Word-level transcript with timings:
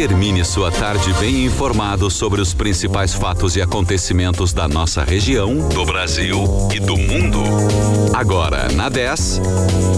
Termine 0.00 0.42
sua 0.46 0.70
tarde 0.70 1.12
bem 1.20 1.44
informado 1.44 2.10
sobre 2.10 2.40
os 2.40 2.54
principais 2.54 3.12
fatos 3.12 3.54
e 3.54 3.60
acontecimentos 3.60 4.50
da 4.50 4.66
nossa 4.66 5.04
região, 5.04 5.68
do 5.68 5.84
Brasil 5.84 6.42
e 6.74 6.80
do 6.80 6.96
mundo. 6.96 7.42
Agora, 8.14 8.72
na 8.72 8.88
10, 8.88 9.42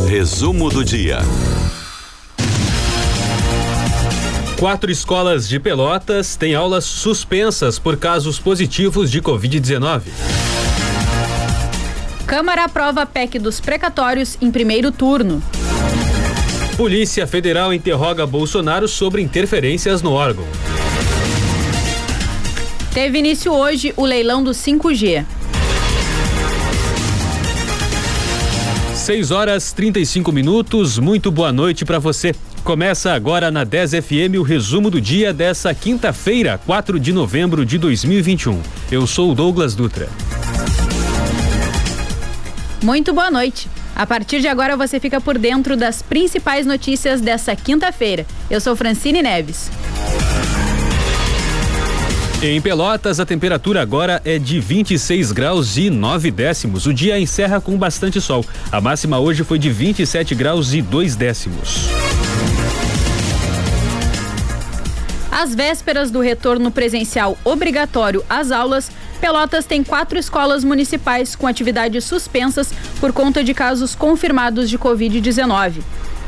resumo 0.09 0.71
do 0.71 0.85
dia. 0.85 1.21
Quatro 4.59 4.91
escolas 4.91 5.49
de 5.49 5.61
Pelotas 5.61 6.35
têm 6.35 6.57
aulas 6.57 6.85
suspensas 6.85 7.79
por 7.79 7.97
casos 7.97 8.41
positivos 8.41 9.09
de 9.09 9.23
Covid-19. 9.23 10.03
Câmara 12.27 12.65
aprova 12.65 13.03
a 13.03 13.07
PEC 13.07 13.39
dos 13.39 13.61
precatórios 13.61 14.37
em 14.41 14.51
primeiro 14.51 14.91
turno. 14.91 15.41
Polícia 16.77 17.27
Federal 17.27 17.73
interroga 17.73 18.27
Bolsonaro 18.27 18.89
sobre 18.89 19.21
interferências 19.21 20.01
no 20.01 20.13
órgão. 20.13 20.47
Teve 22.95 23.19
início 23.19 23.53
hoje 23.53 23.93
o 23.95 24.07
leilão 24.07 24.43
do 24.43 24.53
5G. 24.53 25.25
6 28.95 29.31
horas 29.31 29.73
35 29.73 30.33
minutos. 30.33 30.99
Muito 30.99 31.31
boa 31.31 31.53
noite 31.53 31.85
para 31.85 31.99
você. 31.99 32.35
Começa 32.65 33.13
agora 33.13 33.51
na 33.51 33.65
10 33.65 33.93
FM 34.05 34.39
o 34.39 34.43
resumo 34.43 34.91
do 34.91 35.01
dia 35.01 35.33
dessa 35.33 35.75
quinta-feira, 35.75 36.59
4 36.65 36.99
de 36.99 37.13
novembro 37.13 37.67
de 37.67 37.77
2021. 37.77 38.59
Eu 38.91 39.07
sou 39.07 39.33
o 39.33 39.35
Douglas 39.35 39.75
Dutra. 39.75 40.09
Muito 42.83 43.13
boa 43.13 43.31
noite. 43.31 43.69
A 43.95 44.07
partir 44.07 44.41
de 44.41 44.49
agora 44.49 44.77
você 44.77 44.99
fica 44.99 45.21
por 45.21 45.39
dentro 45.39 45.77
das 45.77 46.03
principais 46.03 46.67
notícias 46.67 47.21
dessa 47.21 47.55
quinta-feira. 47.55 48.27
Eu 48.51 48.61
sou 48.61 48.75
Francine 48.75 49.23
Neves. 49.23 49.71
Em 52.43 52.61
Pelotas, 52.61 53.21
a 53.21 53.25
temperatura 53.25 53.81
agora 53.81 54.21
é 54.25 54.37
de 54.37 54.59
26 54.59 55.31
graus 55.31 55.77
e 55.77 55.89
9 55.89 56.31
décimos. 56.33 56.87
O 56.87 56.93
dia 56.93 57.17
encerra 57.17 57.61
com 57.61 57.77
bastante 57.77 58.21
sol. 58.21 58.45
A 58.73 58.81
máxima 58.81 59.21
hoje 59.21 59.45
foi 59.45 59.61
de 59.61 59.71
27 59.71 60.35
graus 60.35 60.73
e 60.73 60.83
2 60.83 61.15
décimos. 61.15 61.87
Às 65.31 65.55
vésperas 65.55 66.11
do 66.11 66.21
retorno 66.21 66.71
presencial 66.71 67.39
obrigatório 67.45 68.25
às 68.29 68.51
aulas, 68.51 68.91
Pelotas 69.23 69.65
tem 69.65 69.85
quatro 69.85 70.19
escolas 70.19 70.65
municipais 70.65 71.37
com 71.37 71.47
atividades 71.47 72.03
suspensas 72.03 72.75
por 72.99 73.13
conta 73.13 73.45
de 73.45 73.55
casos 73.55 73.95
confirmados 73.95 74.69
de 74.69 74.77
Covid-19. 74.77 75.81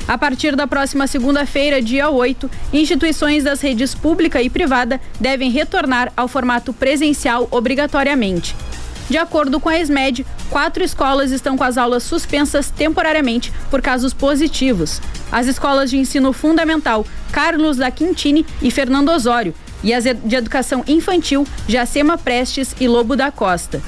A 0.07 0.17
partir 0.17 0.55
da 0.55 0.65
próxima 0.65 1.09
segunda-feira, 1.09 1.83
dia 1.83 2.09
8, 2.09 2.49
instituições 2.73 3.43
das 3.43 3.61
redes 3.61 3.97
pública 3.97 4.41
e 4.41 4.49
privada 4.49 5.01
devem 5.19 5.51
retornar 5.51 6.13
ao 6.17 6.29
formato 6.29 6.73
presencial 6.73 7.49
obrigatoriamente. 7.51 8.55
De 9.11 9.19
acordo 9.19 9.59
com 9.59 9.69
a 9.69 9.77
ESMED, 9.77 10.25
quatro 10.49 10.85
escolas 10.85 11.33
estão 11.33 11.59
com 11.59 11.65
as 11.65 11.77
aulas 11.77 12.05
suspensas 12.05 12.71
temporariamente 12.71 13.53
por 13.73 13.83
casos 13.83 14.15
positivos. 14.15 15.03
As 15.33 15.49
escolas 15.49 15.91
de 15.91 15.99
ensino 15.99 16.33
fundamental 16.33 17.05
Carlos 17.33 17.77
da 17.77 17.91
Quintini 17.91 18.47
e 18.63 18.71
Fernando 18.71 19.09
Osório 19.09 19.53
e 19.85 19.95
as 19.95 20.03
de 20.03 20.35
educação 20.35 20.83
infantil 20.89 21.47
Jacema 21.69 22.19
Prestes 22.19 22.75
e 22.81 22.89
Lobo 22.89 23.15
da 23.15 23.31
Costa. 23.31 23.81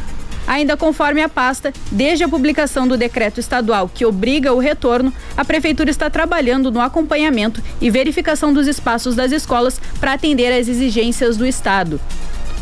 Ainda 0.46 0.76
conforme 0.76 1.20
a 1.22 1.28
pasta, 1.28 1.72
desde 1.90 2.22
a 2.22 2.28
publicação 2.28 2.86
do 2.86 2.96
decreto 2.96 3.40
estadual 3.40 3.90
que 3.92 4.06
obriga 4.06 4.52
o 4.52 4.60
retorno, 4.60 5.12
a 5.36 5.44
Prefeitura 5.44 5.90
está 5.90 6.08
trabalhando 6.08 6.70
no 6.70 6.80
acompanhamento 6.80 7.60
e 7.80 7.90
verificação 7.90 8.52
dos 8.52 8.68
espaços 8.68 9.16
das 9.16 9.32
escolas 9.32 9.80
para 9.98 10.12
atender 10.12 10.52
às 10.52 10.68
exigências 10.68 11.36
do 11.36 11.44
Estado. 11.44 12.00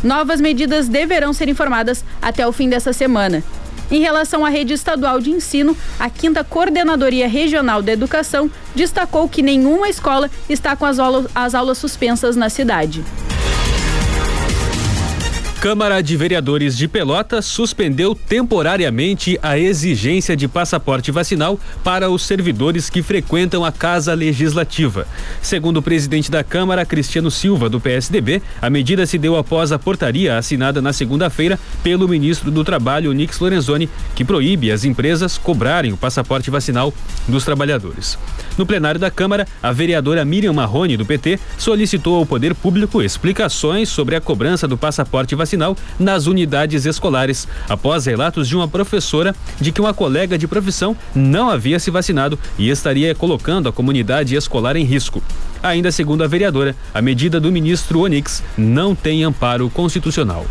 Novas 0.03 0.41
medidas 0.41 0.87
deverão 0.87 1.31
ser 1.31 1.47
informadas 1.47 2.03
até 2.19 2.47
o 2.47 2.51
fim 2.51 2.69
dessa 2.69 2.91
semana. 2.91 3.43
Em 3.91 3.99
relação 3.99 4.43
à 4.43 4.49
rede 4.49 4.73
estadual 4.73 5.19
de 5.19 5.29
ensino, 5.29 5.77
a 5.99 6.09
quinta 6.09 6.43
Coordenadoria 6.43 7.27
Regional 7.27 7.81
da 7.81 7.91
Educação 7.91 8.49
destacou 8.73 9.29
que 9.29 9.41
nenhuma 9.41 9.87
escola 9.89 10.29
está 10.49 10.75
com 10.75 10.85
as 10.85 10.97
aulas, 10.97 11.27
as 11.35 11.53
aulas 11.53 11.77
suspensas 11.77 12.35
na 12.35 12.49
cidade. 12.49 13.03
Câmara 15.65 15.99
de 16.03 16.15
Vereadores 16.15 16.77
de 16.77 16.87
Pelotas 16.87 17.43
suspendeu 17.43 18.13
temporariamente 18.13 19.39
a 19.41 19.57
exigência 19.57 20.37
de 20.37 20.47
passaporte 20.47 21.09
vacinal 21.09 21.59
para 21.83 22.07
os 22.07 22.21
servidores 22.21 22.87
que 22.87 23.01
frequentam 23.01 23.65
a 23.65 23.71
Casa 23.71 24.13
Legislativa. 24.13 25.07
Segundo 25.41 25.77
o 25.77 25.81
presidente 25.81 26.29
da 26.29 26.43
Câmara, 26.43 26.85
Cristiano 26.85 27.31
Silva, 27.31 27.67
do 27.67 27.81
PSDB, 27.81 28.43
a 28.61 28.69
medida 28.69 29.07
se 29.07 29.17
deu 29.17 29.35
após 29.35 29.71
a 29.71 29.79
portaria 29.79 30.37
assinada 30.37 30.83
na 30.83 30.93
segunda-feira 30.93 31.59
pelo 31.81 32.07
ministro 32.07 32.51
do 32.51 32.63
Trabalho, 32.63 33.11
Nix 33.11 33.39
Lorenzoni, 33.39 33.89
que 34.13 34.23
proíbe 34.23 34.71
as 34.71 34.85
empresas 34.85 35.35
cobrarem 35.35 35.91
o 35.91 35.97
passaporte 35.97 36.51
vacinal 36.51 36.93
dos 37.27 37.43
trabalhadores. 37.43 38.19
No 38.55 38.67
plenário 38.67 38.99
da 38.99 39.09
Câmara, 39.09 39.47
a 39.63 39.71
vereadora 39.71 40.23
Miriam 40.23 40.53
Marrone, 40.53 40.95
do 40.95 41.07
PT, 41.07 41.39
solicitou 41.57 42.17
ao 42.17 42.25
Poder 42.25 42.53
Público 42.53 43.01
explicações 43.01 43.89
sobre 43.89 44.15
a 44.15 44.21
cobrança 44.21 44.67
do 44.67 44.77
passaporte 44.77 45.33
vacinal 45.33 45.54
vacinal 45.55 45.75
nas 45.97 46.27
unidades 46.27 46.85
escolares, 46.85 47.47
após 47.67 48.05
relatos 48.05 48.47
de 48.47 48.55
uma 48.55 48.67
professora 48.67 49.35
de 49.59 49.71
que 49.71 49.81
uma 49.81 49.93
colega 49.93 50.37
de 50.37 50.47
profissão 50.47 50.95
não 51.15 51.49
havia 51.49 51.79
se 51.79 51.89
vacinado 51.89 52.37
e 52.57 52.69
estaria 52.69 53.15
colocando 53.15 53.69
a 53.69 53.71
comunidade 53.71 54.35
escolar 54.35 54.75
em 54.75 54.83
risco. 54.83 55.23
Ainda 55.63 55.91
segundo 55.91 56.23
a 56.23 56.27
vereadora, 56.27 56.75
a 56.93 57.01
medida 57.01 57.39
do 57.39 57.51
ministro 57.51 58.01
Onix 58.01 58.43
não 58.57 58.93
tem 58.93 59.23
amparo 59.23 59.69
constitucional. 59.69 60.45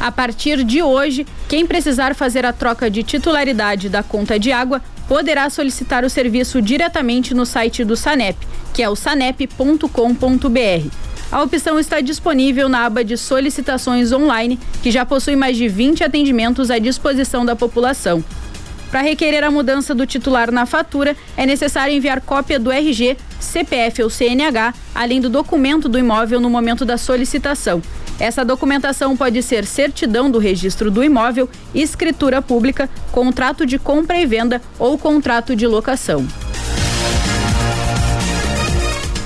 A 0.00 0.10
partir 0.10 0.64
de 0.64 0.82
hoje, 0.82 1.24
quem 1.48 1.64
precisar 1.64 2.16
fazer 2.16 2.44
a 2.44 2.52
troca 2.52 2.90
de 2.90 3.04
titularidade 3.04 3.88
da 3.88 4.02
conta 4.02 4.36
de 4.36 4.50
água 4.50 4.82
poderá 5.06 5.48
solicitar 5.48 6.04
o 6.04 6.10
serviço 6.10 6.60
diretamente 6.60 7.34
no 7.34 7.46
site 7.46 7.84
do 7.84 7.96
SANEP, 7.96 8.36
que 8.74 8.82
é 8.82 8.88
o 8.88 8.96
sanep.com.br. 8.96 11.11
A 11.32 11.42
opção 11.42 11.80
está 11.80 11.98
disponível 12.02 12.68
na 12.68 12.84
aba 12.84 13.02
de 13.02 13.16
solicitações 13.16 14.12
online, 14.12 14.60
que 14.82 14.90
já 14.90 15.06
possui 15.06 15.34
mais 15.34 15.56
de 15.56 15.66
20 15.66 16.04
atendimentos 16.04 16.70
à 16.70 16.78
disposição 16.78 17.42
da 17.42 17.56
população. 17.56 18.22
Para 18.90 19.00
requerer 19.00 19.42
a 19.42 19.50
mudança 19.50 19.94
do 19.94 20.06
titular 20.06 20.52
na 20.52 20.66
fatura, 20.66 21.16
é 21.34 21.46
necessário 21.46 21.94
enviar 21.94 22.20
cópia 22.20 22.58
do 22.58 22.70
RG, 22.70 23.16
CPF 23.40 24.02
ou 24.02 24.10
CNH, 24.10 24.74
além 24.94 25.22
do 25.22 25.30
documento 25.30 25.88
do 25.88 25.98
imóvel 25.98 26.38
no 26.38 26.50
momento 26.50 26.84
da 26.84 26.98
solicitação. 26.98 27.80
Essa 28.20 28.44
documentação 28.44 29.16
pode 29.16 29.42
ser 29.42 29.64
certidão 29.64 30.30
do 30.30 30.38
registro 30.38 30.90
do 30.90 31.02
imóvel, 31.02 31.48
escritura 31.74 32.42
pública, 32.42 32.90
contrato 33.10 33.64
de 33.64 33.78
compra 33.78 34.20
e 34.20 34.26
venda 34.26 34.60
ou 34.78 34.98
contrato 34.98 35.56
de 35.56 35.66
locação. 35.66 36.26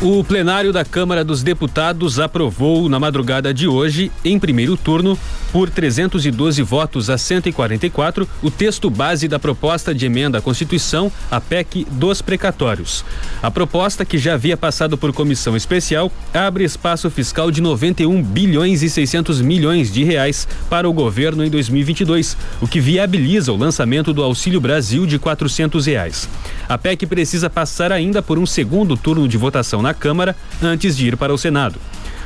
O 0.02 0.22
plenário 0.22 0.74
da 0.74 0.84
Câmara 0.84 1.24
dos 1.24 1.42
Deputados 1.42 2.20
aprovou 2.20 2.86
na 2.86 3.00
madrugada 3.00 3.52
de 3.54 3.66
hoje, 3.66 4.12
em 4.22 4.38
primeiro 4.38 4.76
turno, 4.76 5.18
por 5.50 5.70
312 5.70 6.60
votos 6.60 7.08
a 7.08 7.16
144, 7.16 8.28
o 8.42 8.50
texto 8.50 8.90
base 8.90 9.26
da 9.26 9.38
proposta 9.38 9.94
de 9.94 10.04
emenda 10.04 10.36
à 10.36 10.42
Constituição, 10.42 11.10
a 11.30 11.40
PEC 11.40 11.86
dos 11.92 12.20
precatórios. 12.20 13.06
A 13.42 13.50
proposta, 13.50 14.04
que 14.04 14.18
já 14.18 14.34
havia 14.34 14.54
passado 14.54 14.98
por 14.98 15.14
comissão 15.14 15.56
especial, 15.56 16.12
abre 16.34 16.64
espaço 16.64 17.10
fiscal 17.10 17.50
de 17.50 17.62
91 17.62 18.22
bilhões 18.22 18.82
e 18.82 18.90
600 18.90 19.40
milhões 19.40 19.90
de 19.90 20.04
reais 20.04 20.46
para 20.68 20.86
o 20.86 20.92
governo 20.92 21.42
em 21.42 21.48
2022, 21.48 22.36
o 22.60 22.68
que 22.68 22.80
viabiliza 22.80 23.50
o 23.50 23.56
lançamento 23.56 24.12
do 24.12 24.22
Auxílio 24.22 24.60
Brasil 24.60 25.06
de 25.06 25.18
400 25.18 25.86
reais. 25.86 26.28
A 26.68 26.76
PEC 26.76 27.06
precisa 27.06 27.48
passar 27.48 27.90
ainda 27.92 28.20
por 28.20 28.38
um 28.38 28.44
segundo 28.44 28.94
turno 28.94 29.26
de 29.26 29.38
votação 29.38 29.85
na 29.86 29.94
Câmara 29.94 30.34
antes 30.60 30.96
de 30.96 31.06
ir 31.06 31.16
para 31.16 31.32
o 31.32 31.38
Senado. 31.38 31.78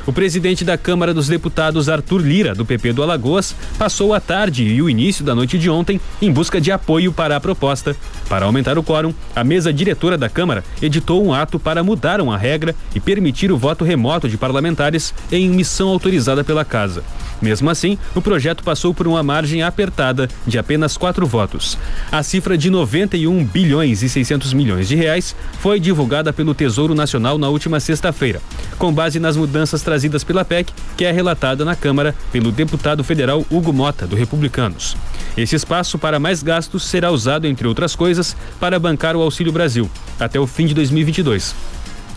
O 0.05 0.11
presidente 0.11 0.65
da 0.65 0.77
Câmara 0.77 1.13
dos 1.13 1.27
Deputados, 1.27 1.87
Arthur 1.87 2.21
Lira, 2.21 2.55
do 2.55 2.65
PP 2.65 2.93
do 2.93 3.03
Alagoas, 3.03 3.55
passou 3.77 4.13
a 4.13 4.19
tarde 4.19 4.63
e 4.63 4.81
o 4.81 4.89
início 4.89 5.23
da 5.23 5.35
noite 5.35 5.59
de 5.59 5.69
ontem 5.69 6.01
em 6.19 6.31
busca 6.31 6.59
de 6.59 6.71
apoio 6.71 7.13
para 7.13 7.35
a 7.35 7.39
proposta. 7.39 7.95
Para 8.27 8.45
aumentar 8.45 8.77
o 8.79 8.83
quórum, 8.83 9.13
a 9.35 9.43
mesa 9.43 9.71
diretora 9.71 10.17
da 10.17 10.27
Câmara 10.27 10.63
editou 10.81 11.23
um 11.23 11.33
ato 11.33 11.59
para 11.59 11.83
mudar 11.83 12.19
uma 12.19 12.37
regra 12.37 12.75
e 12.95 12.99
permitir 12.99 13.51
o 13.51 13.57
voto 13.57 13.85
remoto 13.85 14.27
de 14.27 14.37
parlamentares 14.37 15.13
em 15.31 15.49
missão 15.49 15.89
autorizada 15.89 16.43
pela 16.43 16.65
Casa. 16.65 17.03
Mesmo 17.41 17.69
assim, 17.69 17.97
o 18.15 18.21
projeto 18.21 18.63
passou 18.63 18.93
por 18.93 19.07
uma 19.07 19.23
margem 19.23 19.63
apertada 19.63 20.29
de 20.45 20.59
apenas 20.59 20.95
quatro 20.95 21.25
votos. 21.25 21.77
A 22.11 22.21
cifra 22.21 22.57
de 22.57 22.69
91 22.69 23.43
bilhões 23.43 24.03
e 24.03 24.09
600 24.09 24.53
milhões 24.53 24.87
de 24.87 24.95
reais 24.95 25.35
foi 25.59 25.79
divulgada 25.79 26.31
pelo 26.31 26.53
Tesouro 26.53 26.93
Nacional 26.93 27.37
na 27.37 27.49
última 27.49 27.79
sexta-feira, 27.79 28.41
com 28.77 28.93
base 28.93 29.19
nas 29.19 29.35
mudanças 29.35 29.81
trazidas 29.91 30.23
pela 30.23 30.45
PEC, 30.45 30.71
que 30.95 31.03
é 31.03 31.11
relatada 31.11 31.65
na 31.65 31.75
Câmara 31.75 32.15
pelo 32.31 32.49
deputado 32.49 33.03
federal 33.03 33.45
Hugo 33.51 33.73
Mota, 33.73 34.07
do 34.07 34.15
Republicanos. 34.15 34.95
Esse 35.35 35.53
espaço 35.53 35.99
para 35.99 36.17
mais 36.17 36.41
gastos 36.41 36.85
será 36.85 37.11
usado, 37.11 37.45
entre 37.45 37.67
outras 37.67 37.93
coisas, 37.93 38.33
para 38.57 38.79
bancar 38.79 39.17
o 39.17 39.21
Auxílio 39.21 39.51
Brasil, 39.51 39.91
até 40.17 40.39
o 40.39 40.47
fim 40.47 40.65
de 40.65 40.73
2022. 40.73 41.53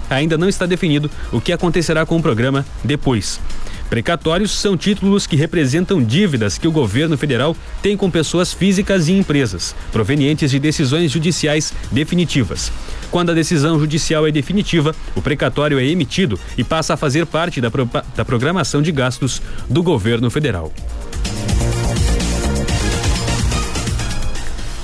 Ainda 0.08 0.38
não 0.38 0.48
está 0.48 0.66
definido 0.66 1.10
o 1.32 1.40
que 1.40 1.52
acontecerá 1.52 2.06
com 2.06 2.16
o 2.16 2.22
programa 2.22 2.64
depois. 2.84 3.40
Precatórios 3.88 4.50
são 4.50 4.76
títulos 4.76 5.26
que 5.26 5.36
representam 5.36 6.02
dívidas 6.02 6.58
que 6.58 6.66
o 6.66 6.72
governo 6.72 7.16
federal 7.16 7.56
tem 7.82 7.96
com 7.96 8.10
pessoas 8.10 8.52
físicas 8.52 9.08
e 9.08 9.12
empresas, 9.12 9.74
provenientes 9.92 10.50
de 10.50 10.58
decisões 10.58 11.10
judiciais 11.10 11.72
definitivas. 11.92 12.72
Quando 13.10 13.30
a 13.30 13.34
decisão 13.34 13.78
judicial 13.78 14.26
é 14.26 14.32
definitiva, 14.32 14.94
o 15.14 15.22
precatório 15.22 15.78
é 15.78 15.84
emitido 15.84 16.38
e 16.58 16.64
passa 16.64 16.94
a 16.94 16.96
fazer 16.96 17.26
parte 17.26 17.60
da, 17.60 17.70
pro 17.70 17.88
da 18.16 18.24
programação 18.24 18.82
de 18.82 18.90
gastos 18.90 19.40
do 19.68 19.82
governo 19.82 20.30
federal. 20.30 20.72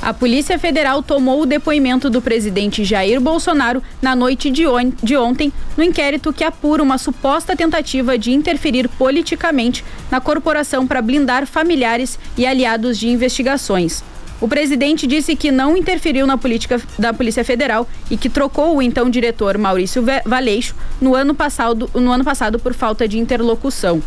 A 0.03 0.15
Polícia 0.15 0.59
Federal 0.59 1.03
tomou 1.03 1.43
o 1.43 1.47
depoimento 1.47 2.09
do 2.09 2.23
presidente 2.23 2.85
Jair 2.85 3.21
Bolsonaro 3.21 3.83
na 4.01 4.17
noite 4.17 4.51
de, 4.51 4.67
on 4.67 4.91
de, 5.03 5.15
ontem 5.15 5.53
no 5.77 5.85
inquérito 5.85 6.33
que 6.33 6.43
apura 6.43 6.83
uma 6.83 6.97
suposta 6.97 7.55
tentativa 7.55 8.17
de 8.17 8.33
interferir 8.33 8.89
politicamente 8.89 9.85
na 10.11 10.19
corporação 10.19 10.87
para 10.87 11.03
blindar 11.03 11.47
familiares 11.47 12.19
e 12.39 12.47
aliados 12.47 12.99
de 12.99 13.09
investigações. 13.09 14.03
O 14.41 14.49
presidente 14.49 15.07
disse 15.07 15.37
que 15.37 15.51
não 15.51 15.77
interferiu 15.77 16.27
na 16.27 16.39
política 16.39 16.81
da 16.99 17.13
Polícia 17.13 17.45
Federal 17.45 17.87
e 18.11 18.17
que 18.17 18.31
trocou 18.31 18.77
o 18.77 18.81
então 18.81 19.11
diretor 19.11 19.59
Maurício 19.59 20.03
Valeixo 20.25 20.75
no 20.99 21.15
ano 21.15 21.35
passado, 21.35 21.91
no 21.95 22.11
ano 22.11 22.25
passado 22.25 22.59
por 22.59 22.73
falta 22.73 23.07
de 23.07 23.19
interlocução. 23.19 24.03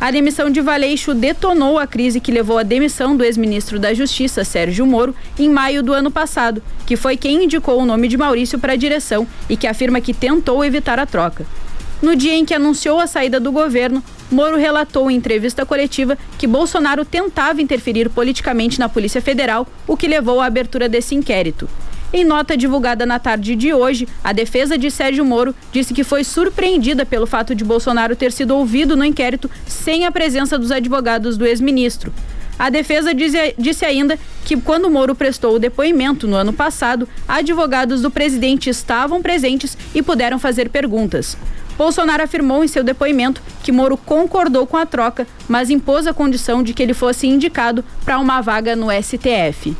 A 0.00 0.10
demissão 0.10 0.48
de 0.48 0.62
Valeixo 0.62 1.12
detonou 1.12 1.78
a 1.78 1.86
crise 1.86 2.20
que 2.20 2.32
levou 2.32 2.56
à 2.56 2.62
demissão 2.62 3.14
do 3.14 3.22
ex-ministro 3.22 3.78
da 3.78 3.92
Justiça, 3.92 4.44
Sérgio 4.44 4.86
Moro, 4.86 5.14
em 5.38 5.46
maio 5.50 5.82
do 5.82 5.92
ano 5.92 6.10
passado, 6.10 6.62
que 6.86 6.96
foi 6.96 7.18
quem 7.18 7.44
indicou 7.44 7.78
o 7.78 7.84
nome 7.84 8.08
de 8.08 8.16
Maurício 8.16 8.58
para 8.58 8.72
a 8.72 8.76
direção 8.76 9.26
e 9.46 9.58
que 9.58 9.66
afirma 9.66 10.00
que 10.00 10.14
tentou 10.14 10.64
evitar 10.64 10.98
a 10.98 11.04
troca. 11.04 11.44
No 12.00 12.16
dia 12.16 12.32
em 12.32 12.46
que 12.46 12.54
anunciou 12.54 12.98
a 12.98 13.06
saída 13.06 13.38
do 13.38 13.52
governo, 13.52 14.02
Moro 14.30 14.56
relatou 14.56 15.10
em 15.10 15.16
entrevista 15.16 15.66
coletiva 15.66 16.16
que 16.38 16.46
Bolsonaro 16.46 17.04
tentava 17.04 17.60
interferir 17.60 18.08
politicamente 18.08 18.80
na 18.80 18.88
Polícia 18.88 19.20
Federal, 19.20 19.66
o 19.86 19.98
que 19.98 20.08
levou 20.08 20.40
à 20.40 20.46
abertura 20.46 20.88
desse 20.88 21.14
inquérito. 21.14 21.68
Em 22.12 22.24
nota 22.24 22.56
divulgada 22.56 23.06
na 23.06 23.20
tarde 23.20 23.54
de 23.54 23.72
hoje, 23.72 24.08
a 24.24 24.32
defesa 24.32 24.76
de 24.76 24.90
Sérgio 24.90 25.24
Moro 25.24 25.54
disse 25.70 25.94
que 25.94 26.02
foi 26.02 26.24
surpreendida 26.24 27.06
pelo 27.06 27.24
fato 27.24 27.54
de 27.54 27.64
Bolsonaro 27.64 28.16
ter 28.16 28.32
sido 28.32 28.56
ouvido 28.56 28.96
no 28.96 29.04
inquérito 29.04 29.48
sem 29.64 30.04
a 30.04 30.10
presença 30.10 30.58
dos 30.58 30.72
advogados 30.72 31.36
do 31.36 31.46
ex-ministro. 31.46 32.12
A 32.58 32.68
defesa 32.68 33.12
disse 33.14 33.84
ainda 33.84 34.18
que, 34.44 34.56
quando 34.56 34.90
Moro 34.90 35.14
prestou 35.14 35.54
o 35.54 35.58
depoimento 35.58 36.26
no 36.26 36.34
ano 36.36 36.52
passado, 36.52 37.08
advogados 37.28 38.02
do 38.02 38.10
presidente 38.10 38.68
estavam 38.68 39.22
presentes 39.22 39.78
e 39.94 40.02
puderam 40.02 40.38
fazer 40.38 40.68
perguntas. 40.68 41.38
Bolsonaro 41.78 42.24
afirmou 42.24 42.62
em 42.62 42.68
seu 42.68 42.82
depoimento 42.82 43.40
que 43.62 43.72
Moro 43.72 43.96
concordou 43.96 44.66
com 44.66 44.76
a 44.76 44.84
troca, 44.84 45.26
mas 45.48 45.70
impôs 45.70 46.06
a 46.08 46.12
condição 46.12 46.62
de 46.62 46.74
que 46.74 46.82
ele 46.82 46.92
fosse 46.92 47.26
indicado 47.28 47.84
para 48.04 48.18
uma 48.18 48.40
vaga 48.42 48.74
no 48.76 48.88
STF. 48.90 49.74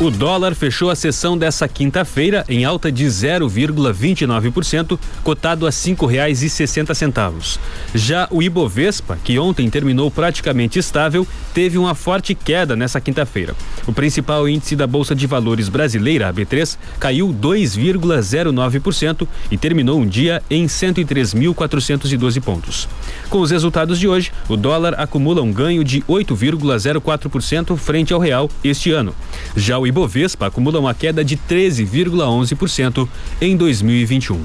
O 0.00 0.10
dólar 0.10 0.56
fechou 0.56 0.90
a 0.90 0.96
sessão 0.96 1.38
dessa 1.38 1.68
quinta-feira 1.68 2.44
em 2.48 2.64
alta 2.64 2.90
de 2.90 3.04
0,29%, 3.04 4.98
cotado 5.22 5.68
a 5.68 5.72
sessenta 5.72 6.92
centavos. 6.94 7.60
Já 7.94 8.26
o 8.28 8.42
Ibovespa, 8.42 9.16
que 9.22 9.38
ontem 9.38 9.70
terminou 9.70 10.10
praticamente 10.10 10.80
estável, 10.80 11.24
teve 11.54 11.78
uma 11.78 11.94
forte 11.94 12.34
queda 12.34 12.74
nessa 12.74 13.00
quinta-feira. 13.00 13.54
O 13.86 13.92
principal 13.92 14.48
índice 14.48 14.74
da 14.74 14.84
Bolsa 14.84 15.14
de 15.14 15.28
Valores 15.28 15.68
brasileira, 15.68 16.28
a 16.28 16.34
B3, 16.34 16.76
caiu 16.98 17.28
2,09% 17.28 19.28
e 19.48 19.56
terminou 19.56 20.00
um 20.00 20.06
dia 20.06 20.42
em 20.50 20.66
103.412 20.66 22.42
pontos. 22.42 22.88
Com 23.30 23.40
os 23.40 23.52
resultados 23.52 24.00
de 24.00 24.08
hoje, 24.08 24.32
o 24.48 24.56
dólar 24.56 24.94
acumula 24.98 25.40
um 25.40 25.52
ganho 25.52 25.84
de 25.84 26.00
8,04% 26.02 27.76
frente 27.76 28.12
ao 28.12 28.18
real 28.18 28.50
este 28.64 28.90
ano. 28.90 29.14
Já 29.54 29.78
o 29.78 29.83
o 29.84 29.86
Ibovespa 29.86 30.46
acumula 30.46 30.80
uma 30.80 30.94
queda 30.94 31.22
de 31.22 31.36
13,11% 31.36 33.06
em 33.38 33.54
2021. 33.54 34.40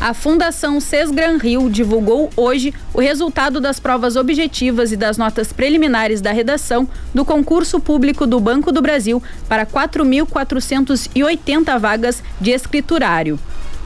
A 0.00 0.14
Fundação 0.14 0.78
Sesgran 0.78 1.38
Rio 1.38 1.68
divulgou 1.68 2.30
hoje 2.36 2.72
o 2.94 3.00
resultado 3.00 3.60
das 3.60 3.80
provas 3.80 4.14
objetivas 4.14 4.92
e 4.92 4.96
das 4.96 5.18
notas 5.18 5.52
preliminares 5.52 6.20
da 6.20 6.30
redação 6.30 6.88
do 7.12 7.24
concurso 7.24 7.80
público 7.80 8.28
do 8.28 8.38
Banco 8.38 8.70
do 8.70 8.80
Brasil 8.80 9.20
para 9.48 9.66
4.480 9.66 11.76
vagas 11.80 12.22
de 12.40 12.52
escriturário. 12.52 13.40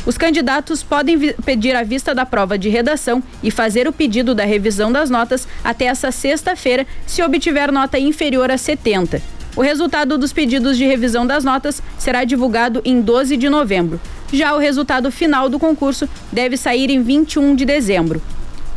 Os 0.07 0.17
candidatos 0.17 0.83
podem 0.83 1.35
pedir 1.45 1.77
a 1.77 1.83
vista 1.83 2.15
da 2.15 2.25
prova 2.25 2.57
de 2.57 2.69
redação 2.69 3.23
e 3.43 3.51
fazer 3.51 3.87
o 3.87 3.93
pedido 3.93 4.35
da 4.35 4.45
revisão 4.45 4.91
das 4.91 5.11
notas 5.11 5.47
até 5.63 5.85
essa 5.87 6.11
sexta-feira, 6.11 6.87
se 7.07 7.23
obtiver 7.23 7.71
nota 7.71 7.99
inferior 7.99 8.51
a 8.51 8.57
70. 8.57 9.21
O 9.57 9.61
resultado 9.61 10.17
dos 10.17 10.33
pedidos 10.33 10.79
de 10.79 10.87
revisão 10.87 11.27
das 11.27 11.45
notas 11.45 11.83
será 11.99 12.25
divulgado 12.25 12.81
em 12.85 13.01
12 13.01 13.37
de 13.37 13.49
novembro. 13.49 14.01
Já 14.33 14.55
o 14.55 14.59
resultado 14.59 15.11
final 15.11 15.49
do 15.49 15.59
concurso 15.59 16.09
deve 16.33 16.57
sair 16.57 16.89
em 16.89 17.03
21 17.03 17.55
de 17.55 17.65
dezembro. 17.65 18.23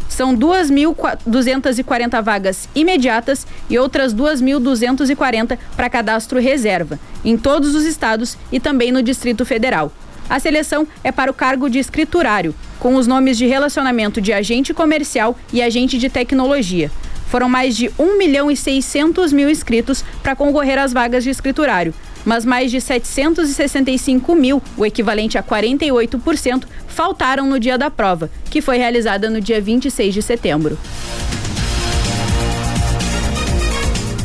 São 0.10 0.36
2.240 0.36 2.22
vagas 2.22 2.68
imediatas 2.76 3.48
e 3.70 3.80
outras 3.80 4.14
2.240 4.14 5.58
para 5.76 5.90
cadastro 5.90 6.40
reserva, 6.40 7.00
em 7.24 7.38
todos 7.38 7.74
os 7.76 7.86
estados 7.86 8.38
e 8.52 8.60
também 8.60 8.92
no 8.92 9.02
Distrito 9.02 9.46
Federal. 9.46 9.92
A 10.30 10.40
seleção 10.40 10.88
é 11.04 11.12
para 11.12 11.32
o 11.32 11.34
cargo 11.34 11.70
de 11.70 11.80
escriturário, 11.80 12.56
com 12.80 12.96
os 12.96 13.08
nomes 13.08 13.38
de 13.38 13.46
relacionamento 13.46 14.20
de 14.20 14.34
agente 14.34 14.74
comercial 14.74 15.38
e 15.52 15.62
agente 15.62 15.98
de 15.98 16.10
tecnologia. 16.10 16.92
Foram 17.28 17.50
mais 17.50 17.76
de 17.76 17.92
1 17.98 18.18
milhão 18.18 18.52
e 18.52 18.56
600 18.56 19.34
mil 19.34 19.50
inscritos 19.50 20.04
para 20.22 20.36
concorrer 20.36 20.78
às 20.78 20.94
vagas 20.94 21.24
de 21.24 21.30
escriturário, 21.30 21.94
mas 22.26 22.46
mais 22.46 22.72
de 22.72 22.80
765 22.80 24.36
mil, 24.36 24.62
o 24.78 24.86
equivalente 24.86 25.38
a 25.38 25.44
48%, 25.44 26.66
faltaram 26.88 27.48
no 27.48 27.60
dia 27.60 27.78
da 27.78 27.90
prova, 27.90 28.30
que 28.50 28.62
foi 28.62 28.78
realizada 28.78 29.30
no 29.30 29.42
dia 29.42 29.60
26 29.60 30.14
de 30.14 30.22
setembro. 30.22 30.78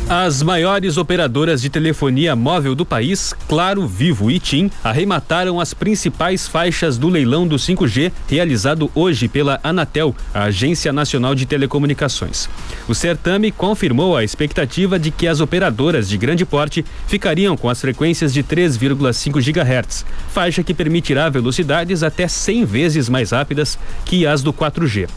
As 0.09 0.41
maiores 0.41 0.97
operadoras 0.97 1.61
de 1.61 1.69
telefonia 1.69 2.35
móvel 2.35 2.73
do 2.73 2.83
país, 2.83 3.31
Claro, 3.47 3.85
Vivo 3.87 4.31
e 4.31 4.39
TIM, 4.39 4.71
arremataram 4.83 5.59
as 5.59 5.71
principais 5.71 6.47
faixas 6.47 6.97
do 6.97 7.07
leilão 7.07 7.47
do 7.47 7.57
5G 7.57 8.11
realizado 8.27 8.89
hoje 8.95 9.27
pela 9.27 9.59
Anatel, 9.63 10.15
a 10.33 10.45
Agência 10.45 10.91
Nacional 10.91 11.35
de 11.35 11.45
Telecomunicações. 11.45 12.49
O 12.87 12.95
certame 12.95 13.51
confirmou 13.51 14.17
a 14.17 14.23
expectativa 14.23 14.97
de 14.97 15.11
que 15.11 15.27
as 15.27 15.41
operadoras 15.41 16.09
de 16.09 16.17
grande 16.17 16.43
porte 16.43 16.83
ficariam 17.05 17.55
com 17.55 17.69
as 17.69 17.79
frequências 17.79 18.33
de 18.33 18.41
3,5 18.41 19.39
GHz, 19.39 20.07
faixa 20.29 20.63
que 20.63 20.73
permitirá 20.73 21.29
velocidades 21.29 22.01
até 22.01 22.27
100 22.27 22.65
vezes 22.65 23.09
mais 23.09 23.29
rápidas 23.29 23.77
que 24.05 24.25
as 24.25 24.41
do 24.41 24.51
4G. 24.51 25.07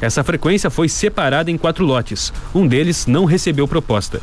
Essa 0.00 0.24
frequência 0.24 0.70
foi 0.70 0.88
separada 0.88 1.50
em 1.50 1.58
quatro 1.58 1.84
lotes. 1.84 2.32
Um 2.54 2.66
deles 2.66 3.06
não 3.06 3.24
recebeu 3.24 3.68
proposta. 3.68 4.20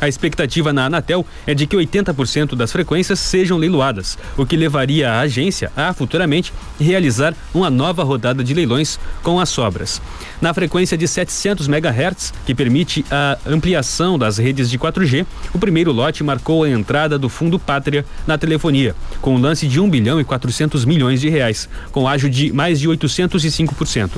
A 0.00 0.06
expectativa 0.06 0.72
na 0.72 0.86
Anatel 0.86 1.26
é 1.44 1.52
de 1.52 1.66
que 1.66 1.76
80% 1.76 2.54
das 2.54 2.70
frequências 2.70 3.18
sejam 3.18 3.58
leiloadas, 3.58 4.16
o 4.36 4.46
que 4.46 4.56
levaria 4.56 5.10
a 5.10 5.20
agência 5.20 5.72
a 5.76 5.92
futuramente 5.92 6.52
realizar 6.78 7.34
uma 7.52 7.68
nova 7.68 8.04
rodada 8.04 8.44
de 8.44 8.54
leilões 8.54 8.98
com 9.24 9.40
as 9.40 9.48
sobras. 9.48 10.00
Na 10.40 10.54
frequência 10.54 10.96
de 10.96 11.08
700 11.08 11.66
MHz, 11.66 12.32
que 12.46 12.54
permite 12.54 13.04
a 13.10 13.38
ampliação 13.44 14.16
das 14.16 14.38
redes 14.38 14.70
de 14.70 14.78
4G, 14.78 15.26
o 15.52 15.58
primeiro 15.58 15.90
lote 15.90 16.22
marcou 16.22 16.62
a 16.62 16.70
entrada 16.70 17.18
do 17.18 17.28
Fundo 17.28 17.58
Pátria 17.58 18.06
na 18.24 18.38
telefonia, 18.38 18.94
com 19.20 19.34
um 19.34 19.40
lance 19.40 19.66
de 19.66 19.80
1 19.80 19.90
bilhão 19.90 20.20
e 20.20 20.24
400 20.24 20.84
milhões 20.84 21.20
de 21.20 21.28
reais, 21.28 21.68
com 21.90 22.06
ágio 22.06 22.30
de 22.30 22.52
mais 22.52 22.78
de 22.78 22.88
805%. 22.88 24.10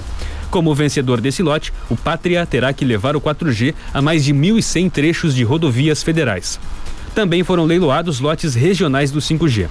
Como 0.50 0.74
vencedor 0.74 1.20
desse 1.20 1.42
lote, 1.42 1.72
o 1.88 1.96
Pátria 1.96 2.44
terá 2.44 2.72
que 2.72 2.84
levar 2.84 3.14
o 3.14 3.20
4G 3.20 3.72
a 3.94 4.02
mais 4.02 4.24
de 4.24 4.34
1.100 4.34 4.90
trechos 4.90 5.34
de 5.34 5.44
rodovias 5.44 6.02
federais. 6.02 6.58
Também 7.14 7.44
foram 7.44 7.64
leiloados 7.64 8.18
lotes 8.18 8.54
regionais 8.54 9.10
do 9.10 9.20
5G. 9.20 9.68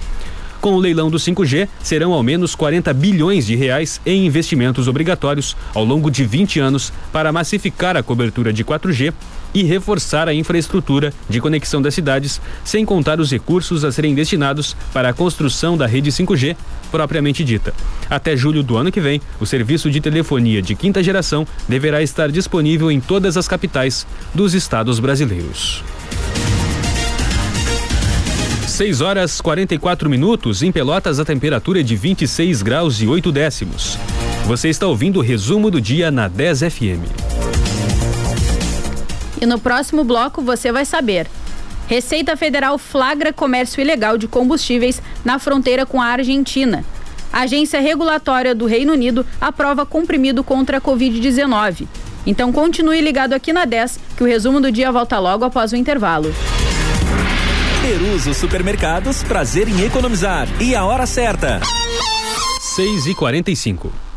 Com 0.60 0.74
o 0.74 0.78
leilão 0.78 1.10
do 1.10 1.16
5G, 1.16 1.68
serão 1.82 2.12
ao 2.12 2.22
menos 2.22 2.54
40 2.54 2.92
bilhões 2.92 3.46
de 3.46 3.56
reais 3.56 4.00
em 4.04 4.26
investimentos 4.26 4.88
obrigatórios 4.88 5.56
ao 5.74 5.84
longo 5.84 6.10
de 6.10 6.24
20 6.24 6.60
anos 6.60 6.92
para 7.10 7.32
massificar 7.32 7.96
a 7.96 8.02
cobertura 8.02 8.52
de 8.52 8.62
4G 8.62 9.12
e 9.54 9.62
reforçar 9.62 10.28
a 10.28 10.34
infraestrutura 10.34 11.12
de 11.28 11.40
conexão 11.40 11.80
das 11.80 11.94
cidades, 11.94 12.40
sem 12.64 12.84
contar 12.84 13.20
os 13.20 13.30
recursos 13.30 13.84
a 13.84 13.92
serem 13.92 14.14
destinados 14.14 14.76
para 14.92 15.08
a 15.08 15.12
construção 15.12 15.76
da 15.76 15.86
rede 15.86 16.10
5G 16.10 16.56
propriamente 16.90 17.44
dita. 17.44 17.72
Até 18.08 18.36
julho 18.36 18.62
do 18.62 18.76
ano 18.76 18.90
que 18.90 19.00
vem, 19.00 19.20
o 19.40 19.46
serviço 19.46 19.90
de 19.90 20.00
telefonia 20.00 20.60
de 20.60 20.74
quinta 20.74 21.02
geração 21.02 21.46
deverá 21.68 22.02
estar 22.02 22.30
disponível 22.30 22.90
em 22.90 23.00
todas 23.00 23.36
as 23.36 23.46
capitais 23.46 24.06
dos 24.34 24.54
estados 24.54 24.98
brasileiros. 24.98 25.82
6 28.80 29.02
horas 29.02 29.42
44 29.42 30.08
minutos. 30.08 30.62
Em 30.62 30.72
Pelotas, 30.72 31.20
a 31.20 31.24
temperatura 31.24 31.80
é 31.80 31.82
de 31.82 31.94
26 31.94 32.62
graus 32.62 33.02
e 33.02 33.06
8 33.06 33.30
décimos. 33.30 33.98
Você 34.46 34.70
está 34.70 34.86
ouvindo 34.86 35.18
o 35.18 35.22
resumo 35.22 35.70
do 35.70 35.80
dia 35.80 36.10
na 36.10 36.28
10 36.28 36.60
FM. 36.60 37.39
E 39.40 39.46
no 39.46 39.58
próximo 39.58 40.04
bloco 40.04 40.42
você 40.42 40.70
vai 40.70 40.84
saber. 40.84 41.26
Receita 41.88 42.36
Federal 42.36 42.78
flagra 42.78 43.32
comércio 43.32 43.80
ilegal 43.80 44.16
de 44.16 44.28
combustíveis 44.28 45.02
na 45.24 45.38
fronteira 45.38 45.84
com 45.84 46.00
a 46.00 46.06
Argentina. 46.06 46.84
A 47.32 47.40
Agência 47.40 47.80
Regulatória 47.80 48.54
do 48.54 48.66
Reino 48.66 48.92
Unido 48.92 49.24
aprova 49.40 49.86
comprimido 49.86 50.44
contra 50.44 50.78
a 50.78 50.80
Covid-19. 50.80 51.86
Então 52.26 52.52
continue 52.52 53.00
ligado 53.00 53.32
aqui 53.32 53.52
na 53.52 53.64
10, 53.64 53.98
que 54.16 54.22
o 54.22 54.26
resumo 54.26 54.60
do 54.60 54.70
dia 54.70 54.92
volta 54.92 55.18
logo 55.18 55.44
após 55.44 55.72
o 55.72 55.76
intervalo. 55.76 56.34
Peruso 57.82 58.34
Supermercados, 58.34 59.22
prazer 59.22 59.68
em 59.68 59.84
economizar. 59.84 60.46
E 60.60 60.74
a 60.76 60.84
hora 60.84 61.06
certa. 61.06 61.60
6 62.76 63.06
e 63.06 63.14
45 63.14 64.09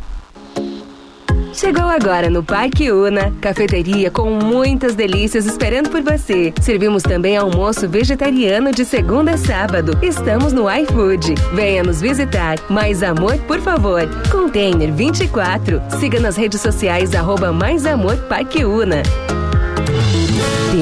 Chegou 1.63 1.86
agora 1.86 2.29
no 2.29 2.43
Parque 2.43 2.91
Una, 2.91 3.32
cafeteria 3.39 4.12
com 4.12 4.29
muitas 4.32 4.96
delícias 4.96 5.46
esperando 5.46 5.89
por 5.89 6.01
você. 6.01 6.53
Servimos 6.60 7.03
também 7.03 7.38
almoço 7.38 7.88
vegetariano 7.88 8.70
de 8.70 8.84
segunda 8.84 9.36
a 9.36 9.38
sábado. 9.38 9.98
Estamos 10.01 10.51
no 10.51 10.70
iFood. 10.70 11.36
Venha 11.53 11.82
nos 11.82 12.01
visitar. 12.01 12.58
Mais 12.70 13.01
amor, 13.01 13.38
por 13.48 13.62
favor. 13.62 14.01
Container 14.29 14.91
24. 14.91 15.82
Siga 16.01 16.20
nas 16.20 16.36
redes 16.36 16.60
sociais 16.60 17.15
arroba 17.15 17.53
Mais 17.53 17.86
Amor 17.86 18.17
Parque 18.27 18.65
Una. 18.65 19.01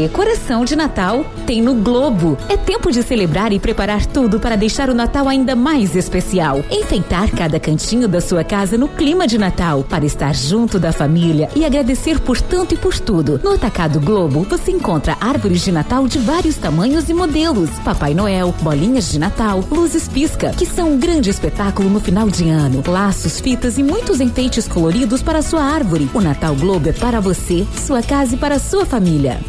Decoração 0.01 0.65
de 0.65 0.75
Natal 0.75 1.23
tem 1.45 1.61
no 1.61 1.75
Globo. 1.75 2.35
É 2.49 2.57
tempo 2.57 2.91
de 2.91 3.03
celebrar 3.03 3.53
e 3.53 3.59
preparar 3.59 4.03
tudo 4.03 4.39
para 4.39 4.55
deixar 4.55 4.89
o 4.89 4.95
Natal 4.95 5.29
ainda 5.29 5.55
mais 5.55 5.95
especial. 5.95 6.65
Enfeitar 6.71 7.29
cada 7.29 7.59
cantinho 7.59 8.07
da 8.07 8.19
sua 8.19 8.43
casa 8.43 8.79
no 8.79 8.87
clima 8.87 9.27
de 9.27 9.37
Natal, 9.37 9.83
para 9.83 10.03
estar 10.03 10.33
junto 10.33 10.79
da 10.79 10.91
família 10.91 11.49
e 11.55 11.63
agradecer 11.63 12.19
por 12.19 12.41
tanto 12.41 12.73
e 12.73 12.77
por 12.77 12.97
tudo. 12.97 13.39
No 13.43 13.51
Atacado 13.51 13.99
Globo, 13.99 14.43
você 14.49 14.71
encontra 14.71 15.15
árvores 15.21 15.61
de 15.61 15.71
Natal 15.71 16.07
de 16.07 16.17
vários 16.17 16.55
tamanhos 16.55 17.07
e 17.07 17.13
modelos, 17.13 17.69
Papai 17.85 18.15
Noel, 18.15 18.55
bolinhas 18.59 19.11
de 19.11 19.19
Natal, 19.19 19.63
luzes 19.69 20.07
pisca, 20.07 20.49
que 20.49 20.65
são 20.65 20.93
um 20.93 20.97
grande 20.97 21.29
espetáculo 21.29 21.91
no 21.91 21.99
final 21.99 22.27
de 22.27 22.49
ano, 22.49 22.81
laços, 22.87 23.39
fitas 23.39 23.77
e 23.77 23.83
muitos 23.83 24.19
enfeites 24.19 24.67
coloridos 24.67 25.21
para 25.21 25.43
sua 25.43 25.61
árvore. 25.61 26.09
O 26.11 26.19
Natal 26.19 26.55
Globo 26.55 26.89
é 26.89 26.91
para 26.91 27.19
você, 27.19 27.67
sua 27.85 28.01
casa 28.01 28.33
e 28.33 28.37
para 28.39 28.57
sua 28.57 28.83
família. 28.83 29.39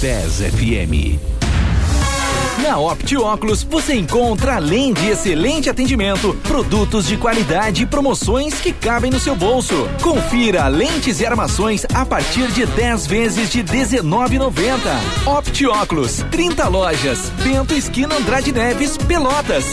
10 0.00 0.42
FM. 0.52 1.18
Na 2.62 2.78
Opt 2.78 3.16
Óculos 3.16 3.64
você 3.64 3.94
encontra, 3.94 4.54
além 4.54 4.92
de 4.92 5.08
excelente 5.08 5.68
atendimento, 5.68 6.34
produtos 6.44 7.08
de 7.08 7.16
qualidade 7.16 7.82
e 7.82 7.86
promoções 7.86 8.54
que 8.60 8.72
cabem 8.72 9.10
no 9.10 9.18
seu 9.18 9.34
bolso. 9.34 9.74
Confira 10.00 10.68
lentes 10.68 11.18
e 11.20 11.26
armações 11.26 11.84
a 11.92 12.06
partir 12.06 12.46
de 12.52 12.64
10 12.64 13.06
vezes 13.08 13.50
de 13.50 13.60
R$19,90. 13.60 14.78
Opt 15.26 15.66
Óculos, 15.66 16.24
30 16.30 16.68
lojas. 16.68 17.30
Bento 17.42 17.74
Esquina 17.74 18.14
Andrade 18.14 18.52
Neves, 18.52 18.96
Pelotas. 18.96 19.64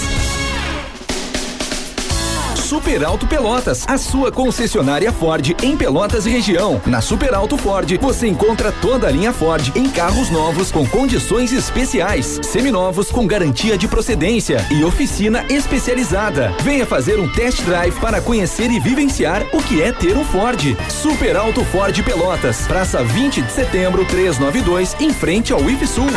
Super 2.76 3.06
Alto 3.06 3.26
Pelotas, 3.26 3.86
a 3.88 3.98
sua 3.98 4.34
concessionária 4.34 5.10
Ford 5.10 5.56
em 5.64 5.78
Pelotas 5.78 6.26
e 6.26 6.30
região. 6.30 6.82
Na 6.86 7.00
Super 7.00 7.34
Alto 7.34 7.58
Ford, 7.58 7.90
você 8.02 8.28
encontra 8.28 8.70
toda 8.70 9.08
a 9.08 9.10
linha 9.10 9.32
Ford 9.32 9.72
em 9.78 9.90
carros 9.90 10.30
novos 10.30 10.74
com 10.74 10.86
condições 10.86 11.54
especiais, 11.54 12.38
seminovos 12.44 13.10
com 13.10 13.26
garantia 13.26 13.78
de 13.78 13.88
procedência 13.88 14.58
e 14.70 14.84
oficina 14.84 15.46
especializada. 15.50 16.54
Venha 16.64 16.86
fazer 16.86 17.18
um 17.18 17.32
test 17.32 17.62
drive 17.62 17.98
para 18.02 18.20
conhecer 18.20 18.70
e 18.70 18.78
vivenciar 18.78 19.44
o 19.54 19.64
que 19.64 19.82
é 19.82 19.94
ter 19.94 20.18
um 20.18 20.26
Ford. 20.26 20.76
Super 20.90 21.38
Alto 21.38 21.64
Ford 21.64 21.98
Pelotas, 22.04 22.68
Praça 22.68 23.02
20 23.02 23.42
de 23.42 23.54
Setembro, 23.54 24.04
392, 24.04 24.98
em 25.00 25.14
frente 25.14 25.54
ao 25.54 25.70
IFSUL. 25.70 26.10